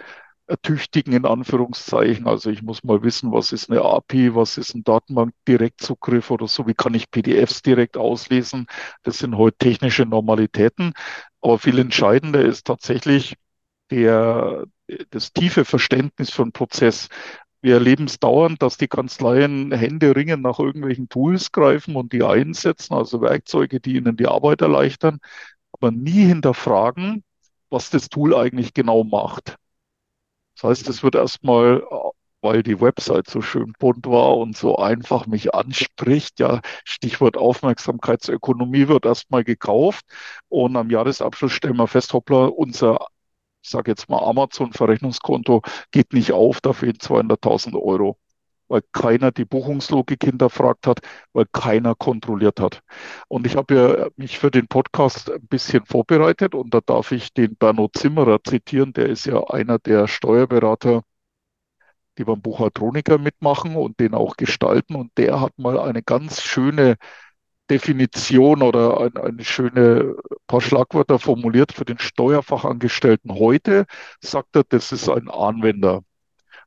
ertüchtigen, 0.48 1.14
in 1.14 1.26
Anführungszeichen. 1.26 2.28
Also 2.28 2.50
ich 2.50 2.62
muss 2.62 2.84
mal 2.84 3.04
wissen, 3.04 3.32
was 3.32 3.52
ist 3.52 3.70
eine 3.70 3.82
API, 3.82 4.36
was 4.36 4.58
ist 4.58 4.76
ein 4.76 4.84
Datenbankdirektzugriff 4.84 6.32
oder 6.32 6.48
so, 6.48 6.68
wie 6.68 6.74
kann 6.74 6.94
ich 6.94 7.12
PDFs 7.12 7.62
direkt 7.62 7.98
auslesen. 7.98 8.68
Das 9.04 9.20
sind 9.20 9.38
heute 9.38 9.58
technische 9.58 10.06
Normalitäten. 10.06 10.94
Aber 11.42 11.60
viel 11.60 11.80
entscheidender 11.80 12.42
ist 12.44 12.66
tatsächlich 12.68 13.36
der, 13.90 14.66
das 15.12 15.34
tiefe 15.34 15.66
Verständnis 15.66 16.32
von 16.32 16.52
Prozess. 16.52 17.10
Wir 17.62 17.76
erleben 17.76 18.06
es 18.06 18.20
dauernd, 18.20 18.62
dass 18.62 18.78
die 18.78 18.90
Kanzleien 18.90 19.72
händeringend 19.72 20.44
nach 20.44 20.60
irgendwelchen 20.60 21.08
Tools 21.08 21.52
greifen 21.54 21.96
und 21.96 22.12
die 22.12 22.24
einsetzen, 22.24 22.94
also 22.94 23.22
Werkzeuge, 23.22 23.80
die 23.80 23.96
ihnen 23.96 24.18
die 24.18 24.28
Arbeit 24.28 24.62
erleichtern, 24.62 25.20
aber 25.72 25.92
nie 25.92 26.26
hinterfragen, 26.26 27.24
was 27.70 27.90
das 27.90 28.10
Tool 28.10 28.36
eigentlich 28.36 28.74
genau 28.74 29.04
macht. 29.06 29.58
Das 30.56 30.64
heißt, 30.70 30.90
es 30.90 31.04
wird 31.04 31.16
erstmal, 31.16 31.84
weil 32.42 32.64
die 32.64 32.80
Website 32.82 33.30
so 33.30 33.42
schön 33.42 33.74
bunt 33.80 34.06
war 34.08 34.38
und 34.38 34.56
so 34.58 34.78
einfach 34.78 35.28
mich 35.28 35.54
anspricht, 35.54 36.40
ja, 36.40 36.62
Stichwort 36.86 37.38
Aufmerksamkeitsökonomie 37.38 38.88
wird 38.88 39.06
erstmal 39.06 39.44
gekauft 39.44 40.06
und 40.50 40.76
am 40.76 40.90
Jahresabschluss 40.90 41.52
stellen 41.52 41.78
wir 41.78 41.88
fest, 41.88 42.14
hoppla, 42.14 42.46
unser 42.46 43.08
ich 43.64 43.70
sage 43.70 43.92
jetzt 43.92 44.10
mal 44.10 44.20
Amazon-Verrechnungskonto 44.20 45.62
geht 45.92 46.14
nicht 46.14 46.34
auf, 46.34 46.62
da 46.62 46.74
fehlen 46.74 47.00
200.000 47.00 47.76
Euro 47.82 48.18
weil 48.74 48.82
keiner 48.92 49.32
die 49.32 49.46
Buchungslogik 49.46 50.24
hinterfragt 50.24 50.88
hat, 50.88 51.00
weil 51.34 51.46
keiner 51.52 51.94
kontrolliert 51.94 52.60
hat. 52.60 52.82
Und 53.28 53.46
ich 53.46 53.56
habe 53.56 53.76
ja 53.76 54.08
mich 54.18 54.40
für 54.40 54.50
den 54.50 54.68
Podcast 54.68 55.32
ein 55.32 55.46
bisschen 55.48 55.86
vorbereitet 55.86 56.56
und 56.56 56.74
da 56.74 56.82
darf 56.82 57.12
ich 57.12 57.34
den 57.34 57.56
Berno 57.56 57.90
Zimmerer 57.96 58.44
zitieren, 58.44 58.92
der 58.94 59.10
ist 59.10 59.26
ja 59.28 59.44
einer 59.44 59.78
der 59.78 60.08
Steuerberater, 60.08 61.04
die 62.18 62.24
beim 62.24 62.42
Buchhaltroniker 62.42 63.20
mitmachen 63.20 63.76
und 63.76 64.00
den 64.00 64.16
auch 64.16 64.38
gestalten. 64.38 64.96
Und 64.96 65.12
der 65.18 65.40
hat 65.40 65.58
mal 65.60 65.80
eine 65.80 66.02
ganz 66.04 66.42
schöne 66.42 66.96
Definition 67.70 68.64
oder 68.64 69.00
ein, 69.02 69.18
eine 69.18 69.44
schöne 69.44 70.16
paar 70.48 70.62
Schlagwörter 70.62 71.20
formuliert 71.20 71.74
für 71.74 71.86
den 71.86 72.00
Steuerfachangestellten 72.00 73.34
heute, 73.36 73.86
sagt 74.22 74.56
er, 74.56 74.64
das 74.64 74.92
ist 74.92 75.10
ein 75.10 75.30
Anwender. 75.30 76.04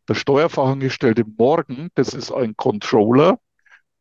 Der 0.09 0.15
Steuerfachangestellte 0.15 1.25
morgen, 1.37 1.91
das 1.95 2.15
ist 2.15 2.31
ein 2.33 2.57
Controller, 2.57 3.39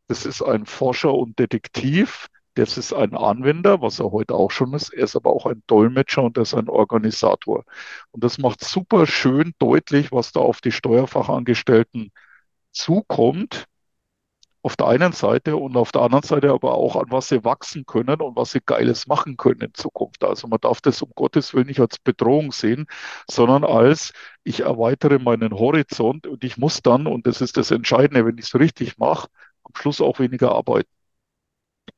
das 0.07 0.25
ist 0.25 0.41
ein 0.41 0.65
Forscher 0.65 1.13
und 1.13 1.39
Detektiv, 1.39 2.27
das 2.55 2.77
ist 2.77 2.93
ein 2.93 3.15
Anwender, 3.15 3.81
was 3.81 4.00
er 4.00 4.12
heute 4.12 4.35
auch 4.35 4.51
schon 4.51 4.74
ist. 4.74 4.93
Er 4.93 5.03
ist 5.03 5.15
aber 5.15 5.31
auch 5.31 5.45
ein 5.45 5.62
Dolmetscher 5.67 6.24
und 6.24 6.38
er 6.38 6.43
ist 6.43 6.53
ein 6.53 6.69
Organisator. 6.69 7.65
Und 8.12 8.24
das 8.24 8.38
macht 8.38 8.63
super 8.63 9.07
schön 9.07 9.53
deutlich, 9.59 10.12
was 10.12 10.31
da 10.31 10.39
auf 10.39 10.62
die 10.62 10.71
Steuerfachangestellten 10.71 12.12
zukommt. 12.71 13.65
Auf 14.65 14.75
der 14.75 14.88
einen 14.88 15.12
Seite 15.12 15.57
und 15.57 15.77
auf 15.77 15.91
der 15.91 16.01
anderen 16.01 16.24
Seite 16.24 16.50
aber 16.50 16.74
auch 16.74 16.95
an 16.95 17.05
was 17.10 17.27
sie 17.27 17.43
wachsen 17.43 17.86
können 17.86 18.19
und 18.19 18.36
was 18.36 18.51
sie 18.51 18.62
Geiles 18.65 19.05
machen 19.05 19.38
können 19.38 19.62
in 19.62 19.75
Zukunft. 19.75 20.24
Also 20.24 20.48
man 20.48 20.60
darf 20.60 20.81
das 20.81 21.03
um 21.03 21.12
Gottes 21.13 21.53
Willen 21.53 21.67
nicht 21.67 21.79
als 21.79 22.00
Bedrohung 22.00 22.51
sehen, 22.51 22.88
sondern 23.29 23.63
als 23.63 24.12
ich 24.43 24.62
erweitere 24.62 25.19
meinen 25.19 25.53
Horizont 25.53 26.25
und 26.25 26.43
ich 26.43 26.57
muss 26.57 26.81
dann, 26.81 27.05
und 27.05 27.27
das 27.27 27.41
ist 27.41 27.57
das 27.57 27.69
Entscheidende, 27.69 28.25
wenn 28.25 28.39
ich 28.39 28.45
es 28.45 28.55
richtig 28.55 28.98
mache, 28.98 29.27
am 29.65 29.75
Schluss 29.75 30.01
auch 30.01 30.17
weniger 30.17 30.53
arbeiten. 30.53 30.89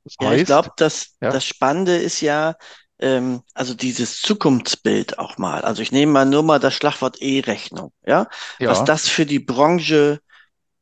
Das 0.03 0.15
ja, 0.19 0.27
heißt, 0.27 0.41
ich 0.41 0.45
glaube, 0.47 0.71
das, 0.75 1.15
ja. 1.21 1.29
das 1.29 1.45
Spannende 1.45 1.95
ist 1.95 2.19
ja, 2.19 2.55
ähm, 2.99 3.43
also 3.53 3.75
dieses 3.75 4.19
Zukunftsbild 4.19 5.19
auch 5.19 5.37
mal. 5.37 5.61
Also 5.61 5.81
ich 5.81 5.93
nehme 5.93 6.11
mal 6.11 6.25
nur 6.25 6.43
mal 6.43 6.59
das 6.59 6.73
Schlagwort 6.73 7.21
E-Rechnung, 7.21 7.93
ja? 8.05 8.27
ja, 8.59 8.69
was 8.69 8.83
das 8.83 9.07
für 9.07 9.25
die 9.25 9.39
Branche 9.39 10.19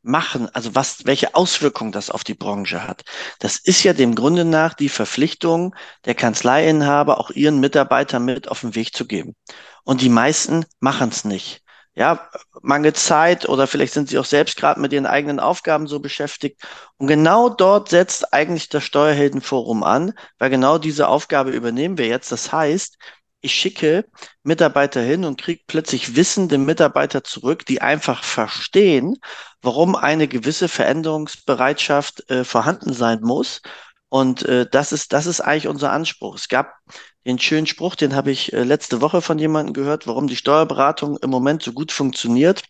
machen, 0.06 0.50
also 0.54 0.76
was, 0.76 1.06
welche 1.06 1.36
Auswirkungen 1.36 1.92
das 1.92 2.10
auf 2.10 2.24
die 2.24 2.34
Branche 2.34 2.88
hat. 2.88 3.04
Das 3.40 3.58
ist 3.58 3.84
ja 3.84 3.94
dem 3.94 4.16
Grunde 4.16 4.46
nach 4.46 4.74
die 4.74 4.90
Verpflichtung 4.90 5.76
der 6.06 6.16
Kanzleiinhaber, 6.16 7.20
auch 7.20 7.32
ihren 7.32 7.60
Mitarbeitern 7.60 8.26
mit 8.26 8.48
auf 8.48 8.62
den 8.62 8.76
Weg 8.76 8.96
zu 8.96 9.06
geben. 9.06 9.36
Und 9.84 10.02
die 10.02 10.10
meisten 10.10 10.66
machen 10.80 11.10
es 11.10 11.26
nicht 11.26 11.66
ja, 11.96 12.30
mangelt 12.62 12.98
Zeit 12.98 13.48
oder 13.48 13.68
vielleicht 13.68 13.94
sind 13.94 14.10
sie 14.10 14.20
auch 14.20 14.26
selbst 14.26 14.58
gerade 14.58 14.80
mit 14.82 14.92
ihren 14.92 15.06
eigenen 15.06 15.40
Aufgaben 15.40 15.88
so 15.88 16.00
beschäftigt. 16.00 16.62
Und 16.98 17.08
genau 17.08 17.50
dort 17.50 17.90
setzt 17.90 18.34
eigentlich 18.34 18.68
das 18.70 18.84
Steuerheldenforum 18.84 19.84
an, 19.84 20.14
weil 20.38 20.50
genau 20.50 20.78
diese 20.78 21.08
Aufgabe 21.08 21.52
übernehmen 21.52 21.98
wir 21.98 22.08
jetzt. 22.08 22.32
Das 22.34 22.52
heißt, 22.52 22.98
ich 23.46 23.54
schicke 23.54 24.06
Mitarbeiter 24.44 25.02
hin 25.02 25.24
und 25.24 25.40
kriege 25.42 25.64
plötzlich 25.68 26.16
wissende 26.16 26.58
Mitarbeiter 26.58 27.24
zurück, 27.24 27.66
die 27.66 27.82
einfach 27.82 28.24
verstehen, 28.24 29.18
warum 29.62 29.96
eine 29.96 30.28
gewisse 30.28 30.68
Veränderungsbereitschaft 30.68 32.30
äh, 32.30 32.44
vorhanden 32.44 32.94
sein 32.94 33.22
muss. 33.22 33.62
Und 34.10 34.44
äh, 34.44 34.68
das 34.70 34.92
ist, 34.92 35.14
das 35.14 35.28
ist 35.28 35.42
eigentlich 35.42 35.68
unser 35.68 35.92
Anspruch. 35.92 36.36
Es 36.36 36.48
gab 36.50 36.74
den 37.26 37.40
schönen 37.40 37.68
Spruch, 37.68 37.96
den 37.96 38.16
habe 38.16 38.32
ich 38.32 38.52
äh, 38.54 38.64
letzte 38.64 39.02
Woche 39.02 39.22
von 39.22 39.38
jemandem 39.40 39.74
gehört, 39.74 40.08
warum 40.08 40.28
die 40.28 40.36
Steuerberatung 40.36 41.18
im 41.18 41.30
Moment 41.30 41.64
so 41.64 41.72
gut 41.72 41.92
funktioniert. 41.92 42.64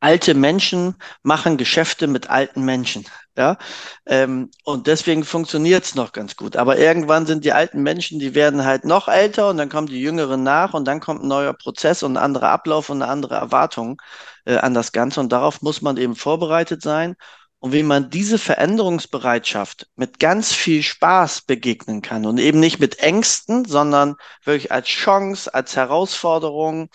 Alte 0.00 0.34
Menschen 0.34 0.96
machen 1.22 1.56
Geschäfte 1.56 2.06
mit 2.06 2.28
alten 2.28 2.64
Menschen. 2.64 3.04
Ja, 3.36 3.56
ähm, 4.04 4.50
und 4.64 4.86
deswegen 4.86 5.24
funktioniert 5.24 5.84
es 5.84 5.94
noch 5.94 6.12
ganz 6.12 6.36
gut. 6.36 6.54
Aber 6.56 6.76
irgendwann 6.78 7.24
sind 7.24 7.44
die 7.46 7.52
alten 7.54 7.82
Menschen, 7.82 8.18
die 8.18 8.34
werden 8.34 8.64
halt 8.66 8.84
noch 8.84 9.08
älter 9.08 9.48
und 9.48 9.56
dann 9.56 9.70
kommen 9.70 9.86
die 9.86 10.02
Jüngeren 10.02 10.42
nach 10.42 10.74
und 10.74 10.84
dann 10.86 11.00
kommt 11.00 11.22
ein 11.22 11.28
neuer 11.28 11.54
Prozess 11.54 12.02
und 12.02 12.12
ein 12.18 12.22
anderer 12.22 12.50
Ablauf 12.50 12.90
und 12.90 13.00
eine 13.00 13.10
andere 13.10 13.36
Erwartung 13.36 14.02
äh, 14.44 14.56
an 14.58 14.74
das 14.74 14.92
Ganze. 14.92 15.20
Und 15.20 15.32
darauf 15.32 15.62
muss 15.62 15.80
man 15.80 15.96
eben 15.96 16.14
vorbereitet 16.14 16.82
sein. 16.82 17.16
Und 17.58 17.72
wie 17.72 17.82
man 17.84 18.10
diese 18.10 18.38
Veränderungsbereitschaft 18.38 19.86
mit 19.96 20.18
ganz 20.18 20.52
viel 20.52 20.82
Spaß 20.82 21.42
begegnen 21.42 22.02
kann 22.02 22.26
und 22.26 22.38
eben 22.38 22.60
nicht 22.60 22.80
mit 22.80 22.98
Ängsten, 22.98 23.64
sondern 23.64 24.16
wirklich 24.44 24.72
als 24.72 24.88
Chance, 24.88 25.54
als 25.54 25.76
Herausforderung, 25.76 26.90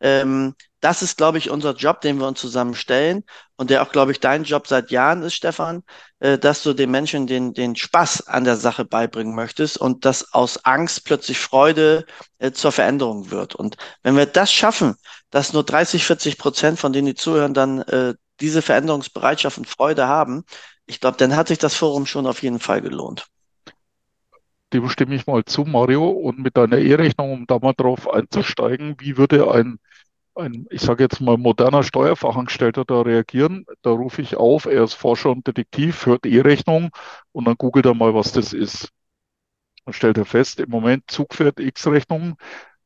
ähm, 0.00 0.54
das 0.80 1.02
ist, 1.02 1.16
glaube 1.16 1.38
ich, 1.38 1.50
unser 1.50 1.74
Job, 1.74 2.00
den 2.00 2.18
wir 2.20 2.28
uns 2.28 2.40
zusammen 2.40 2.74
stellen 2.74 3.24
und 3.56 3.70
der 3.70 3.82
auch, 3.82 3.92
glaube 3.92 4.12
ich, 4.12 4.20
dein 4.20 4.44
Job 4.44 4.66
seit 4.66 4.90
Jahren 4.90 5.22
ist, 5.22 5.34
Stefan, 5.34 5.82
äh, 6.18 6.38
dass 6.38 6.62
du 6.62 6.72
den 6.72 6.90
Menschen 6.90 7.26
den, 7.26 7.54
den 7.54 7.76
Spaß 7.76 8.26
an 8.26 8.44
der 8.44 8.56
Sache 8.56 8.84
beibringen 8.84 9.34
möchtest 9.34 9.78
und 9.78 10.04
dass 10.04 10.32
aus 10.32 10.64
Angst 10.64 11.04
plötzlich 11.04 11.38
Freude 11.38 12.04
äh, 12.38 12.52
zur 12.52 12.72
Veränderung 12.72 13.30
wird. 13.30 13.54
Und 13.54 13.76
wenn 14.02 14.16
wir 14.16 14.26
das 14.26 14.52
schaffen, 14.52 14.96
dass 15.30 15.52
nur 15.52 15.64
30, 15.64 16.04
40 16.04 16.38
Prozent 16.38 16.78
von 16.78 16.92
denen, 16.92 17.06
die 17.06 17.14
zuhören, 17.14 17.54
dann 17.54 17.82
äh, 17.82 18.14
diese 18.40 18.62
Veränderungsbereitschaft 18.62 19.58
und 19.58 19.68
Freude 19.68 20.08
haben, 20.08 20.44
ich 20.86 21.00
glaube, 21.00 21.16
dann 21.16 21.36
hat 21.36 21.48
sich 21.48 21.58
das 21.58 21.74
Forum 21.74 22.06
schon 22.06 22.26
auf 22.26 22.42
jeden 22.42 22.58
Fall 22.58 22.82
gelohnt. 22.82 23.26
Dem 24.72 24.88
stimme 24.88 25.14
ich 25.14 25.26
mal 25.26 25.44
zu, 25.44 25.64
Mario. 25.64 26.08
Und 26.08 26.40
mit 26.40 26.56
deiner 26.56 26.78
E-Rechnung, 26.78 27.32
um 27.32 27.46
da 27.46 27.58
mal 27.60 27.74
drauf 27.74 28.10
einzusteigen, 28.10 28.96
wie 28.98 29.16
würde 29.16 29.50
ein, 29.50 29.78
ein 30.36 30.66
ich 30.70 30.80
sage 30.82 31.04
jetzt 31.04 31.20
mal, 31.20 31.36
moderner 31.38 31.82
Steuerfachangestellter 31.82 32.84
da 32.84 33.02
reagieren? 33.02 33.66
Da 33.82 33.90
rufe 33.90 34.22
ich 34.22 34.36
auf, 34.36 34.66
er 34.66 34.84
ist 34.84 34.94
Forscher 34.94 35.30
und 35.30 35.46
Detektiv, 35.46 36.06
hört 36.06 36.26
E-Rechnung 36.26 36.90
und 37.32 37.46
dann 37.46 37.56
googelt 37.56 37.86
er 37.86 37.94
mal, 37.94 38.14
was 38.14 38.32
das 38.32 38.52
ist. 38.52 38.90
Dann 39.84 39.94
stellt 39.94 40.18
er 40.18 40.24
fest, 40.24 40.60
im 40.60 40.70
Moment 40.70 41.04
Zugpferd 41.10 41.60
X-Rechnung, 41.60 42.36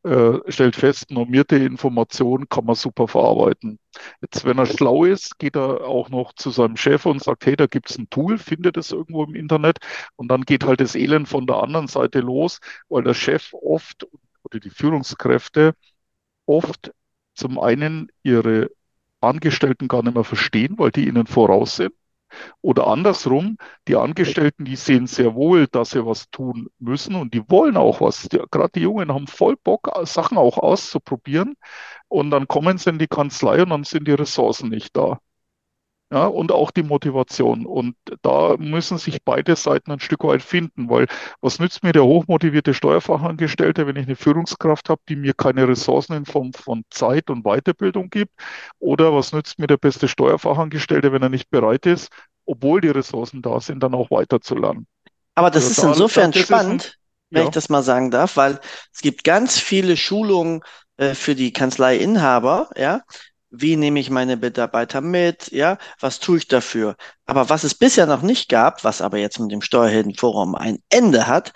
äh, 0.05 0.39
stellt 0.49 0.77
fest, 0.77 1.11
normierte 1.11 1.57
Informationen 1.57 2.49
kann 2.49 2.65
man 2.65 2.75
super 2.77 3.09
verarbeiten. 3.09 3.79
Jetzt, 4.21 4.45
wenn 4.45 4.59
er 4.59 4.67
schlau 4.67 5.05
ist, 5.05 5.39
geht 5.39 5.57
er 5.57 5.85
auch 5.87 6.09
noch 6.11 6.33
zu 6.35 6.51
seinem 6.51 6.77
Chef 6.77 7.07
und 7.07 7.23
sagt, 7.23 7.47
hey, 7.47 7.57
da 7.57 7.67
gibt 7.67 7.91
es 7.91 7.99
ein 7.99 8.09
Tool, 8.11 8.39
findet 8.39 8.77
es 8.77 8.93
irgendwo 8.93 9.25
im 9.25 9.35
Internet. 9.35 9.79
Und 10.17 10.29
dann 10.29 10.43
geht 10.43 10.65
halt 10.65 10.81
das 10.81 10.95
Elend 10.95 11.29
von 11.29 11.47
der 11.47 11.57
anderen 11.57 11.89
Seite 11.89 12.21
los, 12.21 12.61
weil 12.89 13.03
der 13.05 13.15
Chef 13.15 13.53
oft 13.53 14.07
oder 14.45 14.61
die 14.61 14.71
Führungskräfte 14.71 15.75
oft 16.47 16.93
zum 17.39 17.59
einen 17.59 18.11
ihre 18.23 18.71
Angestellten 19.21 19.89
gar 19.89 20.03
nicht 20.03 20.15
mehr 20.15 20.25
verstehen, 20.25 20.75
weil 20.79 20.91
die 20.91 21.09
ihnen 21.09 21.27
voraus 21.27 21.77
sind. 21.77 21.95
Oder 22.61 22.87
andersrum, 22.89 23.57
die 23.89 23.97
Angestellten, 23.97 24.65
die 24.65 24.77
sehen 24.77 25.07
sehr 25.07 25.35
wohl, 25.35 25.67
dass 25.67 25.91
sie 25.91 26.05
was 26.05 26.29
tun 26.31 26.69
müssen 26.79 27.15
und 27.15 27.33
die 27.35 27.49
wollen 27.49 27.77
auch 27.77 28.01
was. 28.01 28.29
Gerade 28.29 28.73
die 28.75 28.81
Jungen 28.81 29.13
haben 29.13 29.27
voll 29.27 29.57
Bock, 29.57 29.91
Sachen 30.05 30.37
auch 30.37 30.59
auszuprobieren. 30.59 31.55
Und 32.09 32.31
dann 32.31 32.49
kommen 32.49 32.79
sie 32.79 32.91
in 32.91 32.99
die 32.99 33.07
Kanzlei 33.09 33.63
und 33.63 33.71
dann 33.71 33.85
sind 33.85 34.07
die 34.09 34.13
Ressourcen 34.13 34.69
nicht 34.69 34.97
da. 34.97 35.21
Ja, 36.11 36.27
und 36.27 36.53
auch 36.53 36.71
die 36.71 36.83
Motivation. 36.83 37.67
Und 37.67 37.95
da 38.23 38.57
müssen 38.59 38.97
sich 38.97 39.23
beide 39.23 39.57
Seiten 39.57 39.93
ein 39.93 40.01
Stück 40.01 40.25
weit 40.25 40.43
finden, 40.43 40.89
weil 40.89 41.07
was 41.43 41.59
nützt 41.59 41.83
mir 41.83 41.93
der 41.93 42.05
hochmotivierte 42.05 42.73
Steuerfachangestellte, 42.73 43.87
wenn 43.87 43.97
ich 43.97 44.07
eine 44.07 44.17
Führungskraft 44.17 44.89
habe, 44.89 45.03
die 45.07 45.17
mir 45.17 45.35
keine 45.35 45.69
Ressourcen 45.69 46.15
in 46.15 46.25
Form 46.25 46.55
von 46.55 46.83
Zeit 46.91 47.29
und 47.29 47.45
Weiterbildung 47.45 48.09
gibt? 48.09 48.33
Oder 48.79 49.15
was 49.15 49.33
nützt 49.33 49.59
mir 49.59 49.67
der 49.67 49.77
beste 49.77 50.09
Steuerfachangestellte, 50.09 51.13
wenn 51.13 51.23
er 51.23 51.29
nicht 51.29 51.51
bereit 51.51 51.85
ist, 51.85 52.09
obwohl 52.47 52.81
die 52.81 52.89
Ressourcen 52.89 53.43
da 53.43 53.61
sind, 53.61 53.83
dann 53.83 53.95
auch 53.95 54.11
weiterzulernen? 54.11 54.87
Aber 55.35 55.51
das 55.51 55.67
also 55.67 55.83
ist 55.83 55.89
insofern 55.89 56.33
das 56.33 56.43
spannend, 56.43 56.85
ist 56.85 56.91
ein, 56.91 56.97
wenn 57.31 57.43
ja. 57.43 57.49
ich 57.49 57.55
das 57.55 57.69
mal 57.69 57.83
sagen 57.83 58.11
darf, 58.11 58.39
weil 58.39 58.61
es 58.95 59.03
gibt 59.03 59.25
ganz 59.25 59.59
viele 59.59 59.99
Schulungen 59.99 60.63
äh, 60.97 61.13
für 61.13 61.35
die 61.35 61.53
Kanzleiinhaber, 61.53 62.71
ja, 62.77 63.03
wie 63.51 63.77
nehme 63.77 64.01
ich 64.01 64.11
meine 64.11 64.37
Mitarbeiter 64.37 65.01
mit, 65.01 65.51
ja, 65.53 65.79
was 66.01 66.21
tue 66.21 66.39
ich 66.39 66.49
dafür? 66.49 66.97
Aber 67.27 67.49
was 67.49 67.65
es 67.65 67.75
bisher 67.75 68.07
noch 68.07 68.23
nicht 68.23 68.49
gab, 68.49 68.85
was 68.85 69.01
aber 69.01 69.19
jetzt 69.19 69.39
mit 69.39 69.53
dem 69.53 69.63
Steuerheldenforum 69.63 70.55
ein 70.55 70.79
Ende 70.91 71.27
hat, 71.27 71.53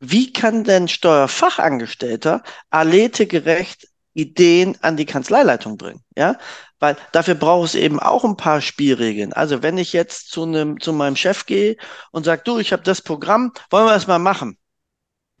wie 0.00 0.32
kann 0.32 0.64
denn 0.64 0.88
Steuerfachangestellter 0.88 2.42
aletegerecht 2.70 3.88
Ideen 4.14 4.76
an 4.82 4.96
die 4.96 5.06
Kanzleileitung 5.06 5.76
bringen, 5.78 6.02
ja? 6.16 6.36
Weil 6.78 6.96
dafür 7.12 7.34
braucht 7.34 7.68
es 7.68 7.74
eben 7.76 8.00
auch 8.00 8.24
ein 8.24 8.36
paar 8.36 8.60
Spielregeln. 8.60 9.32
Also 9.32 9.62
wenn 9.62 9.78
ich 9.78 9.92
jetzt 9.92 10.30
zu 10.30 10.42
einem, 10.42 10.80
zu 10.80 10.92
meinem 10.92 11.16
Chef 11.16 11.46
gehe 11.46 11.76
und 12.10 12.24
sage, 12.24 12.42
du, 12.44 12.58
ich 12.58 12.72
habe 12.72 12.82
das 12.82 13.00
Programm, 13.02 13.52
wollen 13.70 13.86
wir 13.86 13.94
das 13.94 14.08
mal 14.08 14.18
machen? 14.18 14.58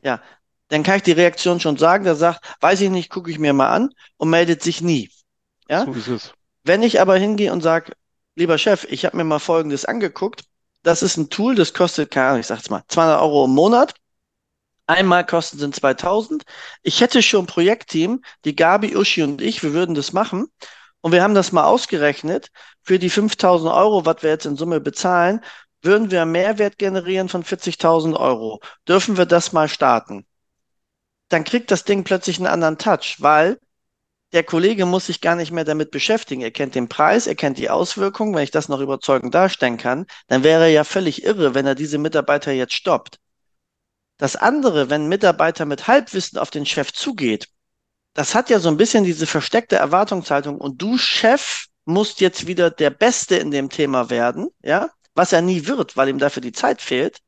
Ja, 0.02 0.22
dann 0.68 0.82
kann 0.82 0.96
ich 0.96 1.02
die 1.02 1.12
Reaktion 1.12 1.60
schon 1.60 1.76
sagen, 1.76 2.04
der 2.04 2.14
sagt, 2.16 2.44
weiß 2.60 2.80
ich 2.80 2.90
nicht, 2.90 3.10
gucke 3.10 3.30
ich 3.30 3.38
mir 3.38 3.52
mal 3.52 3.70
an 3.70 3.90
und 4.16 4.30
meldet 4.30 4.62
sich 4.62 4.80
nie. 4.80 5.10
Ja? 5.72 5.86
So 5.86 5.92
ist 5.94 6.08
es. 6.08 6.34
Wenn 6.64 6.82
ich 6.82 7.00
aber 7.00 7.16
hingehe 7.16 7.50
und 7.50 7.62
sage, 7.62 7.92
lieber 8.36 8.58
Chef, 8.58 8.84
ich 8.90 9.06
habe 9.06 9.16
mir 9.16 9.24
mal 9.24 9.38
Folgendes 9.38 9.86
angeguckt, 9.86 10.44
das 10.82 11.02
ist 11.02 11.16
ein 11.16 11.30
Tool, 11.30 11.54
das 11.54 11.72
kostet, 11.72 12.10
keine 12.10 12.26
Ahnung, 12.26 12.40
ich 12.40 12.46
sag's 12.46 12.68
mal, 12.68 12.84
200 12.88 13.20
Euro 13.22 13.46
im 13.46 13.52
Monat. 13.52 13.94
Einmal 14.86 15.24
kosten 15.24 15.58
sind 15.58 15.74
2000. 15.74 16.42
Ich 16.82 17.00
hätte 17.00 17.22
schon 17.22 17.44
ein 17.44 17.46
Projektteam, 17.46 18.22
die 18.44 18.54
Gabi, 18.54 18.94
Uschi 18.94 19.22
und 19.22 19.40
ich, 19.40 19.62
wir 19.62 19.72
würden 19.72 19.94
das 19.94 20.12
machen. 20.12 20.48
Und 21.00 21.12
wir 21.12 21.22
haben 21.22 21.34
das 21.34 21.52
mal 21.52 21.64
ausgerechnet. 21.64 22.50
Für 22.82 22.98
die 22.98 23.08
5000 23.08 23.72
Euro, 23.72 24.04
was 24.04 24.22
wir 24.22 24.28
jetzt 24.28 24.44
in 24.44 24.56
Summe 24.56 24.80
bezahlen, 24.80 25.40
würden 25.80 26.10
wir 26.10 26.22
einen 26.22 26.32
Mehrwert 26.32 26.76
generieren 26.76 27.30
von 27.30 27.44
40.000 27.44 28.14
Euro. 28.14 28.60
Dürfen 28.86 29.16
wir 29.16 29.24
das 29.24 29.52
mal 29.52 29.68
starten? 29.68 30.26
Dann 31.30 31.44
kriegt 31.44 31.70
das 31.70 31.84
Ding 31.84 32.04
plötzlich 32.04 32.36
einen 32.36 32.48
anderen 32.48 32.76
Touch, 32.76 33.16
weil 33.20 33.58
der 34.32 34.44
Kollege 34.44 34.86
muss 34.86 35.06
sich 35.06 35.20
gar 35.20 35.36
nicht 35.36 35.52
mehr 35.52 35.64
damit 35.64 35.90
beschäftigen. 35.90 36.42
Er 36.42 36.50
kennt 36.50 36.74
den 36.74 36.88
Preis, 36.88 37.26
er 37.26 37.34
kennt 37.34 37.58
die 37.58 37.70
Auswirkungen. 37.70 38.34
Wenn 38.34 38.44
ich 38.44 38.50
das 38.50 38.68
noch 38.68 38.80
überzeugend 38.80 39.34
darstellen 39.34 39.76
kann, 39.76 40.06
dann 40.28 40.42
wäre 40.42 40.64
er 40.64 40.70
ja 40.70 40.84
völlig 40.84 41.24
irre, 41.24 41.54
wenn 41.54 41.66
er 41.66 41.74
diese 41.74 41.98
Mitarbeiter 41.98 42.52
jetzt 42.52 42.74
stoppt. 42.74 43.18
Das 44.18 44.36
andere, 44.36 44.90
wenn 44.90 45.04
ein 45.04 45.08
Mitarbeiter 45.08 45.64
mit 45.64 45.86
Halbwissen 45.88 46.38
auf 46.38 46.50
den 46.50 46.66
Chef 46.66 46.92
zugeht 46.92 47.48
das 48.14 48.34
hat 48.34 48.50
ja 48.50 48.60
so 48.60 48.68
ein 48.68 48.76
bisschen 48.76 49.04
diese 49.04 49.26
versteckte 49.26 49.76
Erwartungshaltung 49.76 50.58
und 50.58 50.80
du, 50.80 50.98
Chef, 50.98 51.66
musst 51.84 52.20
jetzt 52.20 52.46
wieder 52.46 52.70
der 52.70 52.90
Beste 52.90 53.36
in 53.36 53.50
dem 53.50 53.68
Thema 53.68 54.10
werden, 54.10 54.48
ja, 54.62 54.90
was 55.14 55.32
er 55.32 55.42
nie 55.42 55.66
wird, 55.66 55.96
weil 55.96 56.08
ihm 56.08 56.18
dafür 56.18 56.42
die 56.42 56.52
Zeit 56.52 56.80
fehlt. 56.80 57.18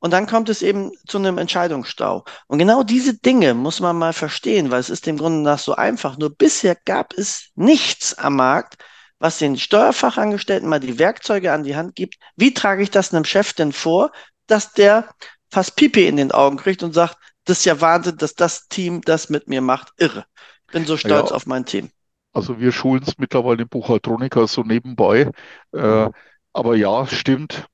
Und 0.00 0.12
dann 0.12 0.26
kommt 0.26 0.48
es 0.48 0.62
eben 0.62 0.92
zu 1.06 1.18
einem 1.18 1.38
Entscheidungsstau. 1.38 2.24
Und 2.46 2.58
genau 2.58 2.82
diese 2.82 3.14
Dinge 3.14 3.54
muss 3.54 3.80
man 3.80 3.96
mal 3.96 4.14
verstehen, 4.14 4.70
weil 4.70 4.80
es 4.80 4.90
ist 4.90 5.06
im 5.06 5.18
Grunde 5.18 5.42
nach 5.42 5.58
so 5.58 5.74
einfach. 5.74 6.16
Nur 6.16 6.34
bisher 6.34 6.74
gab 6.74 7.12
es 7.12 7.50
nichts 7.54 8.14
am 8.14 8.36
Markt, 8.36 8.82
was 9.18 9.38
den 9.38 9.58
Steuerfachangestellten 9.58 10.68
mal 10.68 10.80
die 10.80 10.98
Werkzeuge 10.98 11.52
an 11.52 11.64
die 11.64 11.76
Hand 11.76 11.94
gibt. 11.94 12.16
Wie 12.36 12.54
trage 12.54 12.82
ich 12.82 12.90
das 12.90 13.12
einem 13.12 13.24
Chef 13.26 13.52
denn 13.52 13.72
vor, 13.72 14.10
dass 14.46 14.72
der 14.72 15.08
fast 15.50 15.76
Pipi 15.76 16.06
in 16.06 16.16
den 16.16 16.32
Augen 16.32 16.56
kriegt 16.56 16.82
und 16.82 16.94
sagt, 16.94 17.16
das 17.44 17.58
ist 17.58 17.64
ja 17.66 17.80
Wahnsinn, 17.80 18.16
dass 18.16 18.34
das 18.34 18.68
Team 18.68 19.02
das 19.02 19.28
mit 19.28 19.48
mir 19.48 19.60
macht. 19.60 19.92
Irre. 19.98 20.24
Ich 20.66 20.72
bin 20.72 20.86
so 20.86 20.96
stolz 20.96 21.30
ja, 21.30 21.36
auf 21.36 21.46
mein 21.46 21.66
Team. 21.66 21.90
Also 22.32 22.58
wir 22.58 22.72
schulen 22.72 23.02
es 23.06 23.18
mittlerweile 23.18 23.62
in 23.62 23.68
Buchhaltroniker 23.68 24.46
so 24.46 24.62
nebenbei. 24.62 25.30
Äh, 25.72 26.08
aber 26.52 26.76
ja, 26.76 27.06
stimmt. 27.06 27.66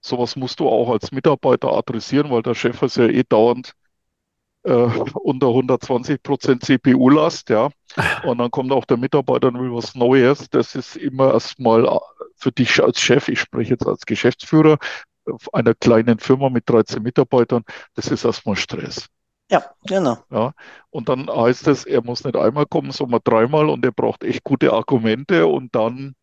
Sowas 0.00 0.36
musst 0.36 0.60
du 0.60 0.68
auch 0.68 0.90
als 0.90 1.12
Mitarbeiter 1.12 1.72
adressieren, 1.72 2.30
weil 2.30 2.42
der 2.42 2.54
Chef 2.54 2.80
ist 2.82 2.96
ja 2.96 3.06
eh 3.06 3.22
dauernd 3.28 3.72
äh, 4.62 4.72
unter 4.72 5.48
120 5.48 6.22
Prozent 6.22 6.64
CPU-Last, 6.64 7.50
ja. 7.50 7.70
Und 8.24 8.38
dann 8.38 8.50
kommt 8.50 8.72
auch 8.72 8.84
der 8.84 8.96
Mitarbeiter 8.96 9.48
und 9.48 9.60
will 9.60 9.74
was 9.74 9.94
Neues. 9.94 10.48
Das 10.50 10.74
ist 10.74 10.96
immer 10.96 11.32
erstmal 11.32 11.86
äh, 11.86 11.98
für 12.36 12.52
dich 12.52 12.82
als 12.82 13.00
Chef, 13.00 13.28
ich 13.28 13.40
spreche 13.40 13.72
jetzt 13.72 13.86
als 13.86 14.06
Geschäftsführer 14.06 14.78
einer 15.52 15.74
kleinen 15.74 16.18
Firma 16.18 16.48
mit 16.50 16.68
13 16.68 17.02
Mitarbeitern, 17.02 17.64
das 17.94 18.08
ist 18.08 18.24
erstmal 18.24 18.56
Stress. 18.56 19.06
Ja, 19.50 19.64
genau. 19.84 20.18
Ja, 20.30 20.52
und 20.90 21.08
dann 21.08 21.28
heißt 21.28 21.66
es, 21.68 21.84
er 21.84 22.02
muss 22.02 22.24
nicht 22.24 22.36
einmal 22.36 22.66
kommen, 22.66 22.92
sondern 22.92 23.20
dreimal 23.24 23.68
und 23.68 23.84
er 23.84 23.92
braucht 23.92 24.22
echt 24.22 24.44
gute 24.44 24.72
Argumente 24.72 25.46
und 25.46 25.74
dann, 25.74 26.14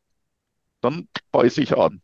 dann 0.81 1.07
beiße 1.31 1.61
ich 1.61 1.77
an. 1.77 2.01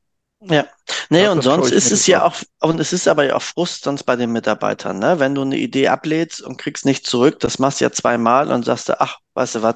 Ja, 0.50 0.66
nee, 1.10 1.24
ja, 1.24 1.32
und 1.32 1.42
sonst 1.42 1.72
ist 1.72 1.92
es 1.92 2.06
ja 2.08 2.24
auch, 2.26 2.36
und 2.60 2.80
es 2.80 2.92
ist 2.92 3.08
aber 3.08 3.26
ja 3.26 3.36
auch 3.36 3.42
Frust 3.42 3.84
sonst 3.84 4.04
bei 4.04 4.16
den 4.16 4.32
Mitarbeitern, 4.32 5.00
ne? 5.00 5.20
Wenn 5.20 5.36
du 5.36 5.42
eine 5.42 5.58
Idee 5.58 5.88
ablädst 5.88 6.42
und 6.42 6.58
kriegst 6.58 6.86
nicht 6.86 7.06
zurück, 7.08 7.40
das 7.40 7.60
machst 7.60 7.80
du 7.80 7.86
ja 7.86 7.92
zweimal 7.92 8.52
und 8.52 8.66
sagst 8.66 8.90
du, 8.90 9.00
ach, 9.00 9.20
weißt 9.36 9.56
du 9.56 9.62
was, 9.62 9.76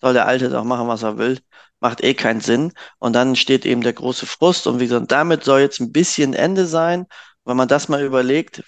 soll 0.00 0.12
der 0.12 0.26
Alte 0.26 0.50
doch 0.50 0.64
machen, 0.64 0.88
was 0.88 1.02
er 1.02 1.16
will, 1.18 1.40
macht 1.80 2.02
eh 2.04 2.14
keinen 2.14 2.40
Sinn. 2.40 2.72
Und 2.98 3.14
dann 3.14 3.36
steht 3.36 3.64
eben 3.64 3.82
der 3.82 3.94
große 3.94 4.26
Frust 4.26 4.66
und 4.66 4.80
wie 4.80 4.88
gesagt, 4.88 5.10
damit 5.10 5.44
soll 5.44 5.60
jetzt 5.60 5.80
ein 5.80 5.92
bisschen 5.92 6.34
Ende 6.34 6.66
sein. 6.66 7.06
Wenn 7.44 7.56
man 7.56 7.68
das 7.68 7.88
mal 7.88 8.02
überlegt, 8.02 8.62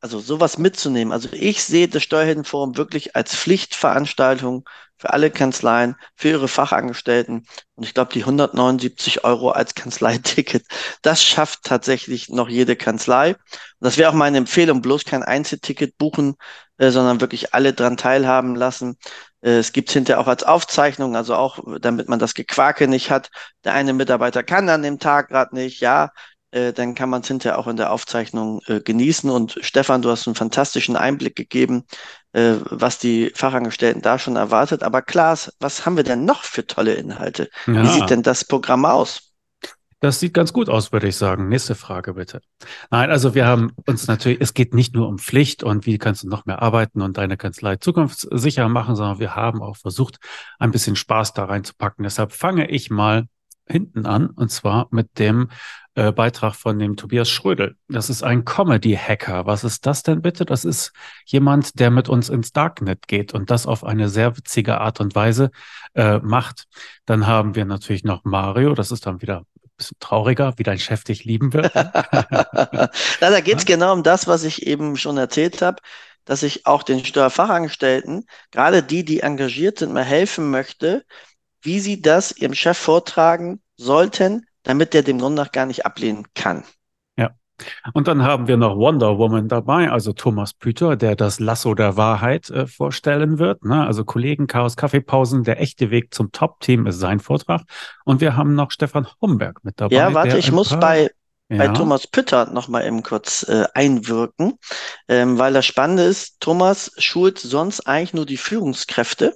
also 0.00 0.20
sowas 0.20 0.58
mitzunehmen. 0.58 1.12
Also 1.12 1.28
ich 1.32 1.64
sehe 1.64 1.88
das 1.88 2.02
Steuerheldenforum 2.02 2.76
wirklich 2.76 3.16
als 3.16 3.34
Pflichtveranstaltung 3.34 4.68
für 4.98 5.12
alle 5.12 5.30
Kanzleien, 5.30 5.96
für 6.14 6.28
ihre 6.28 6.48
Fachangestellten. 6.48 7.46
Und 7.74 7.84
ich 7.84 7.94
glaube, 7.94 8.12
die 8.12 8.20
179 8.20 9.24
Euro 9.24 9.50
als 9.50 9.74
Kanzleiticket, 9.74 10.64
das 11.02 11.22
schafft 11.22 11.64
tatsächlich 11.64 12.28
noch 12.28 12.48
jede 12.48 12.76
Kanzlei. 12.76 13.30
Und 13.30 13.38
das 13.80 13.98
wäre 13.98 14.10
auch 14.10 14.14
meine 14.14 14.38
Empfehlung, 14.38 14.82
bloß 14.82 15.04
kein 15.04 15.22
Einzelticket 15.22 15.98
buchen, 15.98 16.36
äh, 16.78 16.90
sondern 16.90 17.20
wirklich 17.20 17.54
alle 17.54 17.72
dran 17.72 17.96
teilhaben 17.96 18.54
lassen. 18.54 18.96
Äh, 19.42 19.58
es 19.58 19.72
gibt 19.72 19.90
hinterher 19.90 20.20
auch 20.20 20.28
als 20.28 20.42
Aufzeichnung, 20.44 21.16
also 21.16 21.34
auch, 21.34 21.58
damit 21.80 22.08
man 22.08 22.18
das 22.18 22.34
Gequake 22.34 22.88
nicht 22.88 23.10
hat. 23.10 23.30
Der 23.64 23.74
eine 23.74 23.92
Mitarbeiter 23.92 24.42
kann 24.42 24.68
an 24.68 24.82
dem 24.82 24.98
Tag 24.98 25.28
gerade 25.28 25.54
nicht, 25.54 25.80
ja, 25.80 26.10
äh, 26.50 26.72
dann 26.72 26.94
kann 26.94 27.10
man 27.10 27.22
es 27.22 27.28
hinterher 27.28 27.58
auch 27.58 27.66
in 27.66 27.76
der 27.76 27.92
Aufzeichnung 27.92 28.60
äh, 28.66 28.80
genießen. 28.80 29.28
Und 29.30 29.58
Stefan, 29.60 30.02
du 30.02 30.10
hast 30.10 30.26
einen 30.26 30.36
fantastischen 30.36 30.96
Einblick 30.96 31.36
gegeben, 31.36 31.84
äh, 32.36 32.60
was 32.68 32.98
die 32.98 33.32
Fachangestellten 33.34 34.02
da 34.02 34.18
schon 34.18 34.36
erwartet. 34.36 34.82
Aber 34.82 35.00
Klaas, 35.00 35.54
was 35.58 35.86
haben 35.86 35.96
wir 35.96 36.04
denn 36.04 36.26
noch 36.26 36.42
für 36.42 36.66
tolle 36.66 36.92
Inhalte? 36.92 37.48
Ja. 37.66 37.82
Wie 37.82 37.88
sieht 37.88 38.10
denn 38.10 38.22
das 38.22 38.44
Programm 38.44 38.84
aus? 38.84 39.32
Das 40.00 40.20
sieht 40.20 40.34
ganz 40.34 40.52
gut 40.52 40.68
aus, 40.68 40.92
würde 40.92 41.08
ich 41.08 41.16
sagen. 41.16 41.48
Nächste 41.48 41.74
Frage 41.74 42.12
bitte. 42.12 42.42
Nein, 42.90 43.10
also 43.10 43.34
wir 43.34 43.46
haben 43.46 43.72
uns 43.86 44.06
natürlich, 44.06 44.42
es 44.42 44.52
geht 44.52 44.74
nicht 44.74 44.94
nur 44.94 45.08
um 45.08 45.18
Pflicht 45.18 45.64
und 45.64 45.86
wie 45.86 45.96
kannst 45.96 46.24
du 46.24 46.28
noch 46.28 46.44
mehr 46.44 46.60
arbeiten 46.60 47.00
und 47.00 47.16
deine 47.16 47.38
Kanzlei 47.38 47.76
zukunftssicher 47.76 48.68
machen, 48.68 48.96
sondern 48.96 49.18
wir 49.18 49.34
haben 49.34 49.62
auch 49.62 49.78
versucht, 49.78 50.18
ein 50.58 50.70
bisschen 50.70 50.96
Spaß 50.96 51.32
da 51.32 51.46
reinzupacken. 51.46 52.02
Deshalb 52.02 52.32
fange 52.32 52.68
ich 52.68 52.90
mal 52.90 53.24
hinten 53.66 54.06
an 54.06 54.30
und 54.30 54.50
zwar 54.50 54.88
mit 54.90 55.18
dem 55.18 55.48
äh, 55.94 56.12
Beitrag 56.12 56.54
von 56.54 56.78
dem 56.78 56.96
Tobias 56.96 57.28
Schrödel. 57.28 57.76
Das 57.88 58.10
ist 58.10 58.22
ein 58.22 58.44
Comedy-Hacker. 58.44 59.46
Was 59.46 59.64
ist 59.64 59.86
das 59.86 60.02
denn 60.02 60.22
bitte? 60.22 60.44
Das 60.44 60.64
ist 60.64 60.92
jemand, 61.24 61.80
der 61.80 61.90
mit 61.90 62.08
uns 62.08 62.28
ins 62.28 62.52
Darknet 62.52 63.08
geht 63.08 63.34
und 63.34 63.50
das 63.50 63.66
auf 63.66 63.82
eine 63.82 64.08
sehr 64.08 64.36
witzige 64.36 64.78
Art 64.80 65.00
und 65.00 65.14
Weise 65.14 65.50
äh, 65.94 66.18
macht. 66.18 66.66
Dann 67.06 67.26
haben 67.26 67.54
wir 67.54 67.64
natürlich 67.64 68.04
noch 68.04 68.24
Mario. 68.24 68.74
Das 68.74 68.92
ist 68.92 69.06
dann 69.06 69.22
wieder 69.22 69.38
ein 69.38 69.70
bisschen 69.76 69.96
trauriger, 69.98 70.52
wie 70.56 70.64
dein 70.64 70.78
Chef 70.78 71.02
dich 71.02 71.24
lieben 71.24 71.52
wird. 71.52 71.74
Na, 71.74 72.90
da 73.20 73.40
geht 73.40 73.56
es 73.56 73.64
ja? 73.66 73.76
genau 73.76 73.94
um 73.94 74.02
das, 74.02 74.28
was 74.28 74.44
ich 74.44 74.66
eben 74.66 74.96
schon 74.96 75.16
erzählt 75.16 75.62
habe 75.62 75.80
dass 76.26 76.42
ich 76.42 76.66
auch 76.66 76.82
den 76.82 77.04
Steuerfachangestellten, 77.04 78.26
gerade 78.50 78.82
die, 78.82 79.04
die 79.04 79.20
engagiert 79.20 79.78
sind, 79.78 79.92
mal 79.92 80.04
helfen 80.04 80.50
möchte, 80.50 81.06
wie 81.66 81.80
sie 81.80 82.00
das 82.00 82.36
ihrem 82.36 82.54
Chef 82.54 82.78
vortragen 82.78 83.60
sollten, 83.76 84.46
damit 84.62 84.94
der 84.94 85.02
dem 85.02 85.18
Grunde 85.18 85.42
nach 85.42 85.52
gar 85.52 85.66
nicht 85.66 85.84
ablehnen 85.84 86.26
kann. 86.34 86.64
Ja. 87.16 87.32
Und 87.92 88.08
dann 88.08 88.22
haben 88.22 88.48
wir 88.48 88.56
noch 88.56 88.76
Wonder 88.76 89.18
Woman 89.18 89.48
dabei, 89.48 89.90
also 89.90 90.12
Thomas 90.12 90.54
Püter, 90.54 90.96
der 90.96 91.16
das 91.16 91.40
Lasso 91.40 91.74
der 91.74 91.96
Wahrheit 91.96 92.50
äh, 92.50 92.66
vorstellen 92.66 93.38
wird. 93.38 93.64
Ne? 93.64 93.86
Also 93.86 94.04
Kollegen, 94.04 94.46
Chaos, 94.46 94.76
Kaffeepausen, 94.76 95.44
der 95.44 95.60
echte 95.60 95.90
Weg 95.90 96.14
zum 96.14 96.32
Top-Team 96.32 96.86
ist 96.86 96.98
sein 96.98 97.20
Vortrag. 97.20 97.62
Und 98.04 98.20
wir 98.20 98.36
haben 98.36 98.54
noch 98.54 98.70
Stefan 98.70 99.06
Homberg 99.20 99.64
mit 99.64 99.80
dabei. 99.80 99.94
Ja, 99.94 100.14
warte, 100.14 100.38
ich 100.38 100.52
muss 100.52 100.70
bei, 100.70 101.10
ja. 101.48 101.58
bei 101.58 101.68
Thomas 101.68 102.06
Pütter 102.06 102.50
noch 102.50 102.68
mal 102.68 102.84
eben 102.84 103.02
kurz 103.02 103.42
äh, 103.48 103.64
einwirken, 103.74 104.58
ähm, 105.08 105.38
weil 105.38 105.52
das 105.52 105.66
Spannende 105.66 106.04
ist, 106.04 106.40
Thomas 106.40 106.92
schult 106.98 107.38
sonst 107.38 107.86
eigentlich 107.86 108.14
nur 108.14 108.26
die 108.26 108.36
Führungskräfte. 108.36 109.34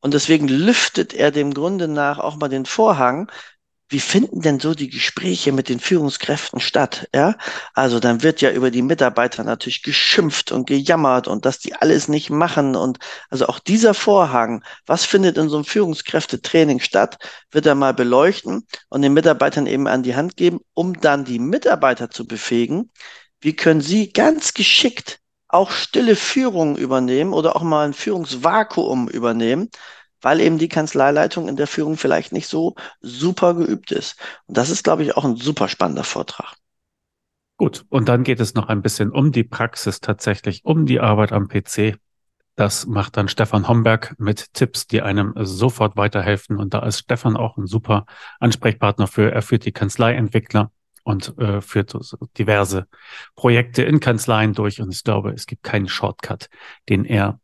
Und 0.00 0.14
deswegen 0.14 0.48
lüftet 0.48 1.14
er 1.14 1.30
dem 1.30 1.54
Grunde 1.54 1.88
nach 1.88 2.18
auch 2.18 2.36
mal 2.36 2.48
den 2.48 2.66
Vorhang, 2.66 3.30
wie 3.88 4.00
finden 4.00 4.40
denn 4.40 4.58
so 4.58 4.74
die 4.74 4.90
Gespräche 4.90 5.52
mit 5.52 5.68
den 5.68 5.78
Führungskräften 5.78 6.58
statt? 6.58 7.08
Ja, 7.14 7.36
also 7.72 8.00
dann 8.00 8.22
wird 8.24 8.40
ja 8.40 8.50
über 8.50 8.72
die 8.72 8.82
Mitarbeiter 8.82 9.44
natürlich 9.44 9.82
geschimpft 9.82 10.50
und 10.50 10.66
gejammert 10.66 11.28
und 11.28 11.46
dass 11.46 11.60
die 11.60 11.74
alles 11.74 12.08
nicht 12.08 12.30
machen 12.30 12.74
und 12.74 12.98
also 13.30 13.46
auch 13.46 13.60
dieser 13.60 13.94
Vorhang, 13.94 14.64
was 14.86 15.04
findet 15.04 15.38
in 15.38 15.48
so 15.48 15.56
einem 15.56 15.64
Führungskräftetraining 15.64 16.80
statt, 16.80 17.18
wird 17.52 17.66
er 17.66 17.76
mal 17.76 17.94
beleuchten 17.94 18.66
und 18.88 19.02
den 19.02 19.14
Mitarbeitern 19.14 19.66
eben 19.66 19.86
an 19.86 20.02
die 20.02 20.16
Hand 20.16 20.36
geben, 20.36 20.58
um 20.74 21.00
dann 21.00 21.24
die 21.24 21.38
Mitarbeiter 21.38 22.10
zu 22.10 22.26
befähigen. 22.26 22.90
Wie 23.40 23.54
können 23.54 23.80
sie 23.80 24.12
ganz 24.12 24.52
geschickt 24.52 25.20
auch 25.48 25.70
stille 25.70 26.16
Führung 26.16 26.76
übernehmen 26.76 27.32
oder 27.32 27.56
auch 27.56 27.62
mal 27.62 27.86
ein 27.86 27.94
Führungsvakuum 27.94 29.08
übernehmen, 29.08 29.70
weil 30.20 30.40
eben 30.40 30.58
die 30.58 30.68
Kanzleileitung 30.68 31.48
in 31.48 31.56
der 31.56 31.66
Führung 31.66 31.96
vielleicht 31.96 32.32
nicht 32.32 32.48
so 32.48 32.74
super 33.00 33.54
geübt 33.54 33.92
ist. 33.92 34.18
Und 34.46 34.56
das 34.56 34.70
ist, 34.70 34.84
glaube 34.84 35.02
ich, 35.02 35.16
auch 35.16 35.24
ein 35.24 35.36
super 35.36 35.68
spannender 35.68 36.04
Vortrag. 36.04 36.54
Gut, 37.58 37.86
und 37.88 38.08
dann 38.08 38.22
geht 38.22 38.40
es 38.40 38.54
noch 38.54 38.68
ein 38.68 38.82
bisschen 38.82 39.10
um 39.10 39.32
die 39.32 39.44
Praxis 39.44 40.00
tatsächlich, 40.00 40.64
um 40.64 40.84
die 40.84 41.00
Arbeit 41.00 41.32
am 41.32 41.48
PC. 41.48 41.96
Das 42.54 42.86
macht 42.86 43.16
dann 43.16 43.28
Stefan 43.28 43.68
Homberg 43.68 44.14
mit 44.18 44.52
Tipps, 44.54 44.86
die 44.86 45.02
einem 45.02 45.32
sofort 45.36 45.96
weiterhelfen. 45.96 46.58
Und 46.58 46.74
da 46.74 46.84
ist 46.86 47.00
Stefan 47.00 47.36
auch 47.36 47.56
ein 47.56 47.66
super 47.66 48.06
Ansprechpartner 48.40 49.06
für. 49.06 49.30
Er 49.30 49.42
führt 49.42 49.64
die 49.64 49.72
Kanzleientwickler 49.72 50.70
und 51.06 51.38
äh, 51.38 51.60
führt 51.60 51.96
diverse 52.36 52.88
Projekte 53.36 53.84
in 53.84 54.00
Kanzleien 54.00 54.54
durch. 54.54 54.80
Und 54.80 54.92
ich 54.92 55.04
glaube, 55.04 55.30
es 55.30 55.46
gibt 55.46 55.62
keinen 55.62 55.86
Shortcut, 55.86 56.48
den 56.88 57.04
er 57.04 57.38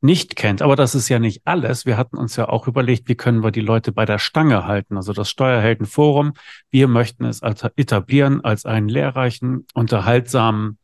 nicht 0.00 0.36
kennt. 0.36 0.62
Aber 0.62 0.76
das 0.76 0.94
ist 0.94 1.08
ja 1.08 1.18
nicht 1.18 1.42
alles. 1.44 1.84
Wir 1.84 1.96
hatten 1.96 2.16
uns 2.16 2.36
ja 2.36 2.48
auch 2.48 2.68
überlegt, 2.68 3.08
wie 3.08 3.16
können 3.16 3.42
wir 3.42 3.50
die 3.50 3.60
Leute 3.60 3.90
bei 3.90 4.04
der 4.04 4.20
Stange 4.20 4.66
halten. 4.66 4.96
Also 4.96 5.12
das 5.12 5.28
Steuerheldenforum. 5.30 6.34
Wir 6.70 6.86
möchten 6.86 7.24
es 7.24 7.42
etablieren 7.42 8.44
als 8.44 8.64
einen 8.64 8.88
lehrreichen, 8.88 9.66
unterhaltsamen 9.74 10.77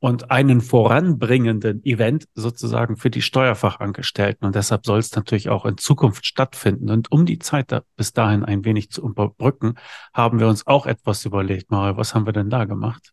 und 0.00 0.30
einen 0.30 0.60
voranbringenden 0.60 1.84
Event 1.84 2.26
sozusagen 2.34 2.96
für 2.96 3.10
die 3.10 3.22
Steuerfachangestellten. 3.22 4.46
Und 4.46 4.54
deshalb 4.54 4.84
soll 4.84 4.98
es 4.98 5.14
natürlich 5.14 5.48
auch 5.48 5.64
in 5.64 5.78
Zukunft 5.78 6.26
stattfinden. 6.26 6.90
Und 6.90 7.10
um 7.10 7.26
die 7.26 7.38
Zeit 7.38 7.72
da 7.72 7.82
bis 7.96 8.12
dahin 8.12 8.44
ein 8.44 8.64
wenig 8.64 8.90
zu 8.90 9.02
überbrücken, 9.02 9.76
haben 10.12 10.40
wir 10.40 10.48
uns 10.48 10.66
auch 10.66 10.86
etwas 10.86 11.24
überlegt. 11.24 11.70
Mario, 11.70 11.96
was 11.96 12.14
haben 12.14 12.26
wir 12.26 12.32
denn 12.32 12.50
da 12.50 12.64
gemacht? 12.64 13.12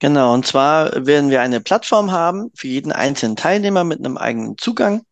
Genau, 0.00 0.32
und 0.32 0.46
zwar 0.46 1.06
werden 1.06 1.30
wir 1.30 1.40
eine 1.40 1.60
Plattform 1.60 2.12
haben 2.12 2.50
für 2.54 2.68
jeden 2.68 2.92
einzelnen 2.92 3.34
Teilnehmer 3.34 3.82
mit 3.82 3.98
einem 3.98 4.16
eigenen 4.16 4.56
Zugang. 4.56 5.02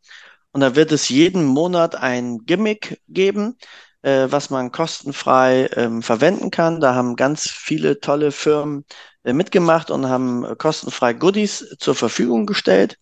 Und 0.53 0.61
da 0.61 0.77
wird 0.77 0.92
es 0.92 1.09
jeden 1.09 1.45
Monat 1.45 1.97
ein 1.97 2.45
Gimmick 2.47 3.01
geben, 3.09 3.59
äh, 4.03 4.29
was 4.31 4.49
man 4.51 4.71
kostenfrei 4.71 5.69
ähm, 5.75 6.03
verwenden 6.03 6.51
kann. 6.51 6.81
Da 6.81 6.95
haben 6.95 7.16
ganz 7.16 7.51
viele 7.51 7.99
tolle 8.01 8.31
Firmen 8.31 8.85
mitgemacht 9.33 9.91
und 9.91 10.09
haben 10.09 10.47
kostenfrei 10.59 11.12
Goodies 11.12 11.77
zur 11.79 11.95
Verfügung 11.95 12.47
gestellt. 12.47 12.99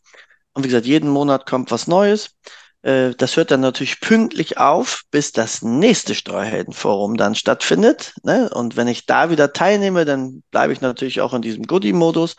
Und 0.52 0.64
wie 0.64 0.68
gesagt, 0.68 0.86
jeden 0.86 1.10
Monat 1.10 1.46
kommt 1.46 1.70
was 1.70 1.86
Neues. 1.86 2.30
Äh, 2.82 3.14
das 3.16 3.36
hört 3.36 3.50
dann 3.50 3.60
natürlich 3.60 4.00
pünktlich 4.00 4.58
auf, 4.58 5.02
bis 5.10 5.32
das 5.32 5.62
nächste 5.62 6.14
Steuerheldenforum 6.14 7.16
dann 7.16 7.34
stattfindet. 7.34 8.14
Ne? 8.22 8.50
Und 8.50 8.76
wenn 8.76 8.88
ich 8.88 9.06
da 9.06 9.30
wieder 9.30 9.52
teilnehme, 9.52 10.04
dann 10.04 10.42
bleibe 10.50 10.72
ich 10.72 10.80
natürlich 10.80 11.20
auch 11.20 11.34
in 11.34 11.42
diesem 11.42 11.64
Goodie-Modus. 11.64 12.36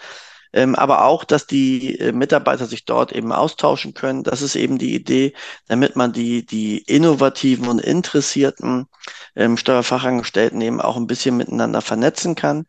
Ähm, 0.54 0.74
aber 0.76 1.04
auch, 1.04 1.26
dass 1.26 1.48
die 1.48 2.00
äh, 2.00 2.13
Mitarbeiter 2.13 2.65
sich 2.65 2.86
dort 2.86 3.12
eben 3.12 3.34
austauschen 3.34 3.93
können. 3.93 4.24
Das 4.24 4.41
ist 4.41 4.56
eben 4.56 4.78
die 4.78 4.95
Idee, 4.95 5.34
damit 5.67 5.98
man 5.98 6.13
die, 6.13 6.45
die 6.45 6.78
innovativen 6.78 7.67
und 7.67 7.82
interessierten 7.82 8.88
ähm, 9.36 9.58
Steuerfachangestellten 9.58 10.62
eben 10.62 10.80
auch 10.80 10.95
ein 10.95 11.08
bisschen 11.08 11.36
miteinander 11.36 11.82
vernetzen 11.82 12.36
kann. 12.36 12.65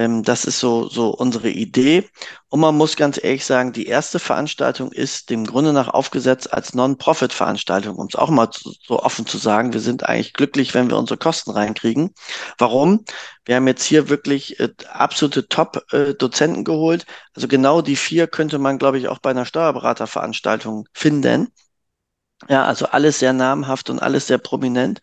Ähm, 0.00 0.22
das 0.22 0.46
ist 0.46 0.60
so, 0.60 0.88
so 0.88 1.10
unsere 1.10 1.50
Idee. 1.50 2.08
Und 2.48 2.60
man 2.60 2.74
muss 2.74 2.96
ganz 2.96 3.22
ehrlich 3.22 3.44
sagen, 3.44 3.74
die 3.74 3.86
erste 3.86 4.18
Veranstaltung 4.18 4.92
ist 4.92 5.28
dem 5.28 5.44
Grunde 5.44 5.74
nach 5.74 5.88
aufgesetzt 5.88 6.54
als 6.54 6.72
Non-Profit-Veranstaltung, 6.72 7.96
um 7.96 8.06
es 8.06 8.14
auch 8.14 8.30
mal 8.30 8.50
zu, 8.50 8.72
so 8.82 9.00
offen 9.02 9.26
zu 9.26 9.36
sagen. 9.36 9.74
Wir 9.74 9.80
sind 9.80 10.04
eigentlich 10.04 10.32
glücklich, 10.32 10.72
wenn 10.72 10.88
wir 10.88 10.96
unsere 10.96 11.18
Kosten 11.18 11.50
reinkriegen. 11.50 12.14
Warum? 12.56 13.04
Wir 13.44 13.56
haben 13.56 13.66
jetzt 13.68 13.84
hier 13.84 14.08
wirklich 14.08 14.58
äh, 14.58 14.70
absolute 14.88 15.48
Top-Dozenten 15.48 16.62
äh, 16.62 16.64
geholt. 16.64 17.04
Also 17.34 17.46
genau 17.46 17.82
die 17.82 17.96
vier 17.96 18.26
könnte 18.26 18.58
man, 18.58 18.78
glaube 18.78 18.98
ich, 18.98 19.08
auch 19.08 19.18
bei 19.18 19.30
einer 19.30 19.44
Steuerberaterveranstaltung 19.44 20.88
finden. 20.94 21.48
Ja, 22.48 22.64
also 22.64 22.86
alles 22.86 23.18
sehr 23.18 23.34
namhaft 23.34 23.90
und 23.90 24.00
alles 24.00 24.28
sehr 24.28 24.38
prominent. 24.38 25.00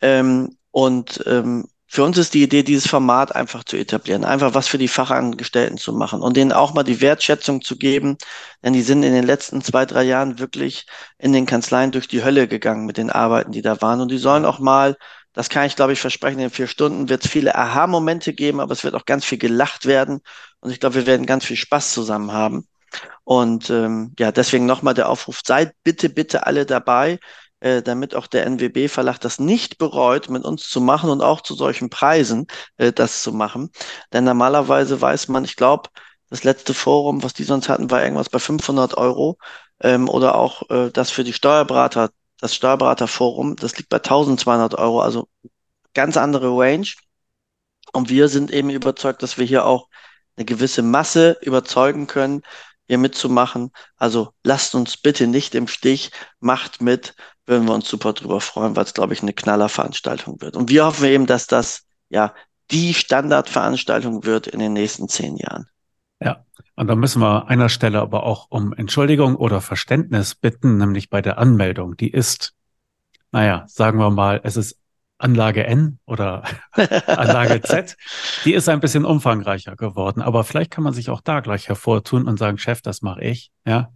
Ähm, 0.00 0.56
und 0.70 1.20
ähm, 1.26 1.66
für 1.90 2.04
uns 2.04 2.16
ist 2.18 2.34
die 2.34 2.44
Idee, 2.44 2.62
dieses 2.62 2.86
Format 2.88 3.34
einfach 3.34 3.64
zu 3.64 3.76
etablieren, 3.76 4.24
einfach 4.24 4.54
was 4.54 4.68
für 4.68 4.78
die 4.78 4.86
Fachangestellten 4.88 5.76
zu 5.76 5.92
machen 5.92 6.22
und 6.22 6.36
denen 6.36 6.52
auch 6.52 6.72
mal 6.72 6.84
die 6.84 7.00
Wertschätzung 7.00 7.62
zu 7.62 7.76
geben, 7.76 8.16
denn 8.62 8.72
die 8.74 8.82
sind 8.82 9.02
in 9.02 9.12
den 9.12 9.24
letzten 9.24 9.60
zwei, 9.60 9.86
drei 9.86 10.04
Jahren 10.04 10.38
wirklich 10.38 10.86
in 11.18 11.32
den 11.32 11.46
Kanzleien 11.46 11.90
durch 11.90 12.06
die 12.06 12.22
Hölle 12.22 12.46
gegangen 12.46 12.86
mit 12.86 12.96
den 12.96 13.10
Arbeiten, 13.10 13.50
die 13.50 13.62
da 13.62 13.82
waren 13.82 14.00
und 14.00 14.10
die 14.10 14.18
sollen 14.18 14.44
auch 14.44 14.60
mal 14.60 14.96
das 15.32 15.48
kann 15.48 15.64
ich, 15.66 15.76
glaube 15.76 15.92
ich, 15.92 16.00
versprechen. 16.00 16.40
In 16.40 16.50
vier 16.50 16.66
Stunden 16.66 17.08
wird 17.08 17.24
es 17.24 17.30
viele 17.30 17.54
Aha-Momente 17.54 18.32
geben, 18.32 18.60
aber 18.60 18.72
es 18.72 18.82
wird 18.82 18.94
auch 18.96 19.04
ganz 19.04 19.24
viel 19.24 19.38
gelacht 19.38 19.86
werden. 19.86 20.20
Und 20.58 20.70
ich 20.72 20.80
glaube, 20.80 20.96
wir 20.96 21.06
werden 21.06 21.24
ganz 21.24 21.44
viel 21.44 21.56
Spaß 21.56 21.92
zusammen 21.94 22.32
haben. 22.32 22.66
Und 23.24 23.70
ähm, 23.70 24.12
ja, 24.18 24.32
deswegen 24.32 24.66
nochmal 24.66 24.94
der 24.94 25.08
Aufruf, 25.08 25.40
seid 25.44 25.72
bitte, 25.84 26.08
bitte 26.08 26.46
alle 26.46 26.66
dabei 26.66 27.20
äh, 27.60 27.82
damit 27.82 28.14
auch 28.14 28.26
der 28.26 28.46
NWB-Verlag 28.46 29.18
das 29.20 29.38
nicht 29.38 29.78
bereut, 29.78 30.28
mit 30.30 30.44
uns 30.44 30.68
zu 30.68 30.80
machen 30.80 31.10
und 31.10 31.22
auch 31.22 31.40
zu 31.42 31.54
solchen 31.54 31.90
Preisen 31.90 32.46
äh, 32.76 32.92
das 32.92 33.22
zu 33.22 33.32
machen. 33.32 33.70
Denn 34.12 34.24
normalerweise 34.24 35.00
weiß 35.00 35.28
man, 35.28 35.44
ich 35.44 35.56
glaube, 35.56 35.90
das 36.30 36.44
letzte 36.44 36.74
Forum, 36.74 37.22
was 37.22 37.34
die 37.34 37.44
sonst 37.44 37.68
hatten, 37.68 37.90
war 37.90 38.02
irgendwas 38.02 38.28
bei 38.30 38.38
500 38.38 38.96
Euro 38.96 39.38
ähm, 39.80 40.08
oder 40.08 40.36
auch 40.36 40.68
äh, 40.70 40.90
das 40.90 41.10
für 41.10 41.24
die 41.24 41.32
Steuerberater, 41.32 42.10
das 42.40 42.54
Steuerberaterforum, 42.54 43.56
das 43.56 43.76
liegt 43.76 43.90
bei 43.90 43.98
1200 43.98 44.74
Euro, 44.76 45.00
also 45.00 45.28
ganz 45.94 46.16
andere 46.16 46.48
Range. 46.56 46.86
Und 47.92 48.08
wir 48.08 48.28
sind 48.28 48.50
eben 48.52 48.70
überzeugt, 48.70 49.22
dass 49.22 49.38
wir 49.38 49.46
hier 49.46 49.66
auch 49.66 49.88
eine 50.36 50.44
gewisse 50.46 50.82
Masse 50.82 51.36
überzeugen 51.42 52.06
können, 52.06 52.42
hier 52.90 52.98
mitzumachen. 52.98 53.70
Also 53.96 54.32
lasst 54.42 54.74
uns 54.74 54.96
bitte 54.96 55.28
nicht 55.28 55.54
im 55.54 55.68
Stich, 55.68 56.10
macht 56.40 56.82
mit 56.82 57.14
würden 57.46 57.66
wir 57.66 57.74
uns 57.74 57.88
super 57.88 58.12
drüber 58.12 58.40
freuen, 58.40 58.74
weil 58.74 58.84
es, 58.84 58.94
glaube 58.94 59.12
ich, 59.12 59.22
eine 59.22 59.32
Knallerveranstaltung 59.32 60.40
wird. 60.40 60.56
Und 60.56 60.70
wir 60.70 60.84
hoffen 60.84 61.04
eben, 61.06 61.26
dass 61.26 61.46
das 61.46 61.84
ja 62.08 62.34
die 62.70 62.94
Standardveranstaltung 62.94 64.24
wird 64.24 64.48
in 64.48 64.58
den 64.58 64.72
nächsten 64.72 65.08
zehn 65.08 65.36
Jahren. 65.36 65.68
Ja, 66.20 66.44
und 66.74 66.88
da 66.88 66.96
müssen 66.96 67.20
wir 67.20 67.48
einer 67.48 67.68
Stelle 67.68 68.00
aber 68.00 68.24
auch 68.24 68.46
um 68.50 68.72
Entschuldigung 68.72 69.36
oder 69.36 69.60
Verständnis 69.60 70.34
bitten, 70.34 70.78
nämlich 70.78 71.10
bei 71.10 71.22
der 71.22 71.38
Anmeldung. 71.38 71.96
Die 71.96 72.10
ist, 72.10 72.54
naja, 73.30 73.64
sagen 73.68 73.98
wir 73.98 74.10
mal, 74.10 74.40
es 74.42 74.56
ist 74.56 74.78
Anlage 75.20 75.64
N 75.64 75.98
oder 76.06 76.42
Anlage 77.06 77.60
Z, 77.62 77.96
die 78.44 78.54
ist 78.54 78.68
ein 78.68 78.80
bisschen 78.80 79.04
umfangreicher 79.04 79.76
geworden. 79.76 80.22
Aber 80.22 80.44
vielleicht 80.44 80.70
kann 80.70 80.84
man 80.84 80.92
sich 80.92 81.10
auch 81.10 81.20
da 81.20 81.40
gleich 81.40 81.68
hervortun 81.68 82.26
und 82.26 82.38
sagen, 82.38 82.58
Chef, 82.58 82.82
das 82.82 83.02
mache 83.02 83.22
ich. 83.22 83.50
Ja, 83.66 83.90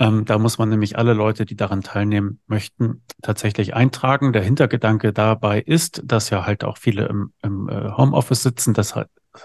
ähm, 0.00 0.24
da 0.24 0.38
muss 0.38 0.56
man 0.56 0.70
nämlich 0.70 0.96
alle 0.96 1.12
Leute, 1.12 1.44
die 1.44 1.56
daran 1.56 1.82
teilnehmen 1.82 2.40
möchten, 2.46 3.02
tatsächlich 3.20 3.74
eintragen. 3.74 4.32
Der 4.32 4.42
Hintergedanke 4.42 5.12
dabei 5.12 5.60
ist, 5.60 6.00
dass 6.04 6.30
ja 6.30 6.46
halt 6.46 6.64
auch 6.64 6.78
viele 6.78 7.06
im, 7.06 7.34
im 7.42 7.68
äh, 7.68 7.90
Homeoffice 7.90 8.42
sitzen. 8.42 8.72
Das 8.72 8.94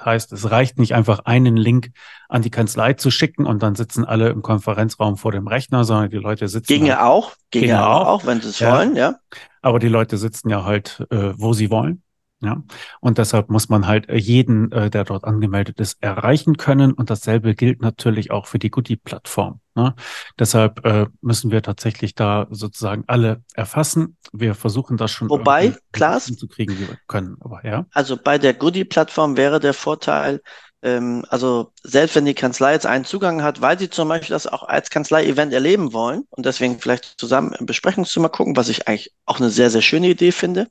heißt, 0.04 0.32
es 0.34 0.50
reicht 0.50 0.80
nicht 0.80 0.95
einfach 0.95 1.19
einen 1.26 1.58
Link 1.58 1.91
an 2.28 2.41
die 2.41 2.50
Kanzlei 2.50 2.93
zu 2.93 3.12
schicken 3.12 3.45
und 3.45 3.62
dann 3.62 3.76
sitzen 3.76 4.06
alle 4.06 4.30
im 4.30 4.41
Konferenzraum 4.41 5.17
vor 5.17 5.32
dem 5.32 5.48
Rechner, 5.48 5.84
sondern 5.84 6.10
die 6.10 6.17
Leute 6.17 6.48
sitzen. 6.48 6.67
Ginge 6.67 6.98
halt, 6.98 7.06
auch, 7.06 7.34
ginge, 7.52 7.67
ginge 7.67 7.88
auch, 7.88 8.08
auch, 8.08 8.26
wenn 8.26 8.41
sie 8.41 8.50
es 8.50 8.60
ja. 8.60 8.74
wollen, 8.74 8.95
ja. 8.95 9.15
Aber 9.62 9.80
die 9.80 9.88
Leute 9.88 10.17
sitzen 10.17 10.50
ja 10.50 10.63
halt, 10.63 11.06
äh, 11.12 11.34
wo 11.38 11.54
sie 11.54 11.69
wollen. 11.69 12.02
Ja, 12.46 12.62
und 13.00 13.18
deshalb 13.18 13.50
muss 13.50 13.70
man 13.70 13.88
halt 13.88 14.08
äh, 14.08 14.18
jeden, 14.18 14.72
äh, 14.72 14.92
der 14.92 15.04
dort 15.04 15.24
angemeldet 15.24 15.80
ist, 15.80 15.98
erreichen 16.02 16.58
können. 16.58 16.94
Und 16.94 17.10
dasselbe 17.10 17.56
gilt 17.56 17.82
natürlich 17.82 18.30
auch 18.30 18.46
für 18.46 18.60
die 18.60 18.70
Goodie-Plattform. 18.70 19.62
Ne? 19.74 19.96
Deshalb 20.38 20.86
äh, 20.86 21.08
müssen 21.22 21.50
wir 21.50 21.64
tatsächlich 21.64 22.14
da 22.14 22.46
sozusagen 22.52 23.04
alle 23.08 23.44
erfassen. 23.56 24.18
Wir 24.32 24.54
versuchen 24.54 24.96
das 24.96 25.10
schon 25.10 25.30
Wobei, 25.30 25.76
Klaas, 25.92 26.26
zu 26.26 26.48
kriegen, 26.48 26.78
wie 26.78 26.88
wir 26.88 26.98
können. 27.08 27.38
Aber 27.40 27.66
ja. 27.66 27.86
Also 27.92 28.16
bei 28.16 28.38
der 28.38 28.54
Goodie-Plattform 28.54 29.38
wäre 29.38 29.60
der 29.60 29.74
Vorteil, 29.74 30.42
ähm, 30.84 31.26
also 31.30 31.74
selbst 31.84 32.16
wenn 32.16 32.26
die 32.26 32.36
Kanzlei 32.36 32.74
jetzt 32.74 32.86
einen 32.86 33.06
Zugang 33.06 33.42
hat, 33.42 33.60
weil 33.60 33.80
sie 33.80 33.90
zum 33.90 34.08
Beispiel 34.08 34.36
das 34.36 34.46
auch 34.46 34.64
als 34.64 34.92
Kanzlei-Event 34.92 35.52
erleben 35.52 35.94
wollen 35.94 36.26
und 36.30 36.46
deswegen 36.46 36.80
vielleicht 36.80 37.20
zusammen 37.20 37.54
im 37.54 37.66
Besprechungszimmer 37.66 38.30
gucken, 38.30 38.56
was 38.56 38.70
ich 38.70 38.88
eigentlich 38.88 39.12
auch 39.26 39.40
eine 39.40 39.50
sehr, 39.50 39.72
sehr 39.72 39.82
schöne 39.82 40.10
Idee 40.10 40.32
finde 40.32 40.68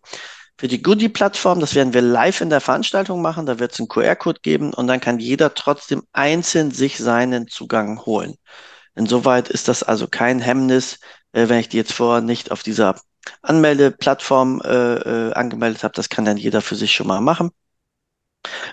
für 0.57 0.69
die 0.69 0.83
Goodie-Plattform, 0.83 1.61
das 1.61 1.75
werden 1.75 1.95
wir 1.95 2.03
live 2.03 2.40
in 2.40 2.51
der 2.51 2.61
Veranstaltung 2.61 3.21
machen, 3.23 3.47
da 3.47 3.59
wird 3.59 3.73
es 3.73 3.81
einen 3.81 3.88
QR-Code 3.88 4.40
geben 4.40 4.73
und 4.73 4.87
dann 4.87 5.01
kann 5.01 5.19
jeder 5.19 5.55
trotzdem 5.55 6.05
einzeln 6.12 6.71
sich 6.71 6.99
seinen 6.99 7.49
Zugang 7.49 8.05
holen. 8.07 8.37
Insoweit 8.95 9.49
ist 9.49 9.69
das 9.69 9.83
also 9.83 10.07
kein 10.07 10.40
Hemmnis, 10.40 11.01
äh, 11.33 11.49
wenn 11.49 11.59
ich 11.59 11.69
die 11.69 11.77
jetzt 11.77 11.93
vorher 11.93 12.23
nicht 12.23 12.53
auf 12.53 12.62
dieser 12.62 12.97
Anmeldeplattform 13.43 14.61
äh, 14.64 14.95
äh, 15.29 15.33
angemeldet 15.33 15.83
habe. 15.83 15.95
Das 15.95 16.09
kann 16.09 16.25
dann 16.25 16.37
jeder 16.37 16.61
für 16.61 16.77
sich 16.77 16.93
schon 16.93 17.07
mal 17.07 17.21
machen. 17.21 17.51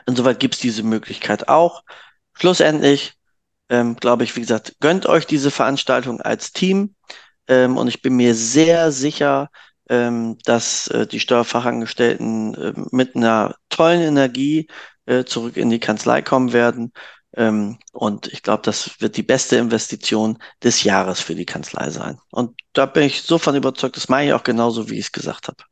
Insoweit 0.06 0.40
gibt 0.40 0.56
es 0.56 0.60
diese 0.60 0.84
Möglichkeit 0.84 1.48
auch. 1.50 1.84
Schlussendlich, 2.34 3.14
ähm, 3.70 3.96
glaube 3.96 4.24
ich, 4.24 4.36
wie 4.36 4.42
gesagt, 4.42 4.76
gönnt 4.80 5.06
euch 5.06 5.26
diese 5.26 5.52
Veranstaltung 5.52 6.22
als 6.22 6.52
Team. 6.52 6.96
Ähm, 7.48 7.78
und 7.78 7.88
ich 7.88 8.02
bin 8.02 8.16
mir 8.16 8.36
sehr 8.36 8.92
sicher, 8.92 9.50
dass 9.88 10.88
äh, 10.88 11.06
die 11.06 11.20
Steuerfachangestellten 11.20 12.56
äh, 12.56 12.74
mit 12.92 13.16
einer 13.16 13.56
tollen 13.70 14.02
Energie 14.02 14.68
äh, 15.06 15.26
zurück 15.26 15.58
in 15.58 15.70
die 15.70 15.80
Kanzlei 15.80 16.22
kommen 16.22 16.54
werden. 16.54 16.94
Ähm, 17.36 17.80
und 17.92 18.28
ich 18.28 18.44
glaube, 18.44 18.62
das 18.64 19.02
wird 19.02 19.18
die 19.18 19.24
beste 19.24 19.58
Investition 19.58 20.38
des 20.64 20.84
Jahres 20.84 21.20
für 21.20 21.36
die 21.36 21.46
Kanzlei 21.46 21.90
sein. 21.90 22.18
Und 22.30 22.58
da 22.74 22.86
bin 22.86 23.04
ich 23.04 23.24
so 23.24 23.38
von 23.38 23.56
überzeugt, 23.56 23.98
das 23.98 24.08
meine 24.10 24.30
ich 24.30 24.34
auch 24.34 24.44
genauso, 24.44 24.90
wie 24.90 25.00
ich 25.00 25.06
es 25.06 25.12
gesagt 25.12 25.48
habe. 25.48 25.64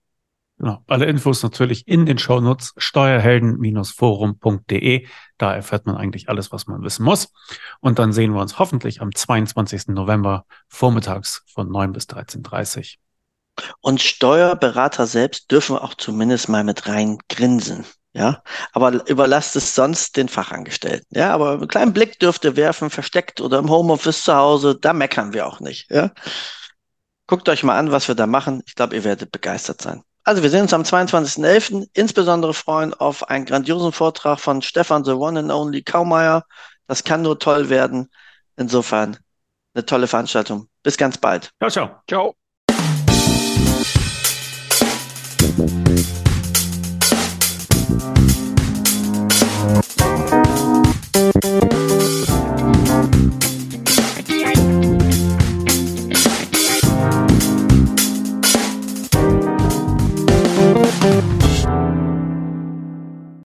Genau. 0.58 0.82
Alle 0.88 1.06
Infos 1.06 1.41
natürlich 1.41 1.88
in 1.88 2.06
den 2.06 2.17
Shownotes 2.17 2.74
steuerhelden-forum.de. 2.76 5.08
Da 5.38 5.56
erfährt 5.56 5.86
man 5.86 5.95
eigentlich 5.95 6.28
alles, 6.28 6.52
was 6.52 6.67
man 6.67 6.84
wissen 6.84 7.06
muss. 7.06 7.32
Und 7.80 7.98
dann 7.98 8.12
sehen 8.12 8.34
wir 8.34 8.41
uns 8.41 8.60
hoffentlich 8.60 9.00
am 9.02 9.15
22. 9.15 9.88
November 9.88 10.43
vormittags 10.67 11.43
von 11.54 11.69
9 11.69 11.93
bis 11.93 12.08
13.30 12.08 12.98
Uhr. 12.98 13.09
Und 13.82 14.02
Steuerberater 14.02 15.08
selbst 15.08 15.52
dürfen 15.52 15.78
auch 15.78 15.93
zumindest 15.93 16.50
mal 16.50 16.63
mit 16.63 16.88
rein 16.88 17.17
grinsen. 17.30 17.86
Ja, 18.13 18.41
aber 18.74 19.08
überlasst 19.08 19.56
es 19.56 19.76
sonst 19.76 20.17
den 20.17 20.30
Fachangestellten. 20.30 21.08
Ja, 21.12 21.32
aber 21.32 21.52
einen 21.54 21.67
kleinen 21.67 21.93
Blick 21.93 22.19
dürft 22.19 22.43
ihr 22.43 22.56
werfen, 22.56 22.89
versteckt 22.89 23.39
oder 23.39 23.60
im 23.60 23.69
Homeoffice 23.69 24.24
zu 24.24 24.36
Hause, 24.36 24.76
da 24.80 24.93
meckern 24.93 25.34
wir 25.34 25.45
auch 25.45 25.60
nicht. 25.60 25.91
Ja, 25.91 26.12
guckt 27.28 27.48
euch 27.50 27.63
mal 27.63 27.78
an, 27.78 27.91
was 27.91 28.08
wir 28.08 28.15
da 28.15 28.26
machen. 28.26 28.63
Ich 28.65 28.74
glaube, 28.74 28.95
ihr 28.95 29.04
werdet 29.04 29.32
begeistert 29.32 29.82
sein. 29.82 30.02
Also 30.24 30.43
wir 30.43 30.50
sehen 30.50 30.63
uns 30.63 30.74
am 30.74 30.82
22.11. 30.82 31.88
insbesondere 31.93 32.54
freuen 32.54 32.93
auf 32.93 33.30
einen 33.30 33.45
grandiosen 33.45 33.91
Vortrag 33.91 34.39
von 34.39 34.62
Stefan 34.62 35.06
The 35.06 35.12
One 35.12 35.39
and 35.39 35.52
Only 35.52 35.84
Kaumeier. 35.84 36.45
Das 36.88 37.04
kann 37.04 37.22
nur 37.22 37.39
toll 37.39 37.69
werden. 37.69 38.10
Insofern 38.58 39.17
eine 39.74 39.86
tolle 39.86 40.08
Veranstaltung. 40.08 40.67
Bis 40.84 40.98
ganz 40.98 41.17
bald. 41.17 41.52
Ciao, 41.60 41.69
ciao. 41.69 42.02
Ciao. 42.08 42.38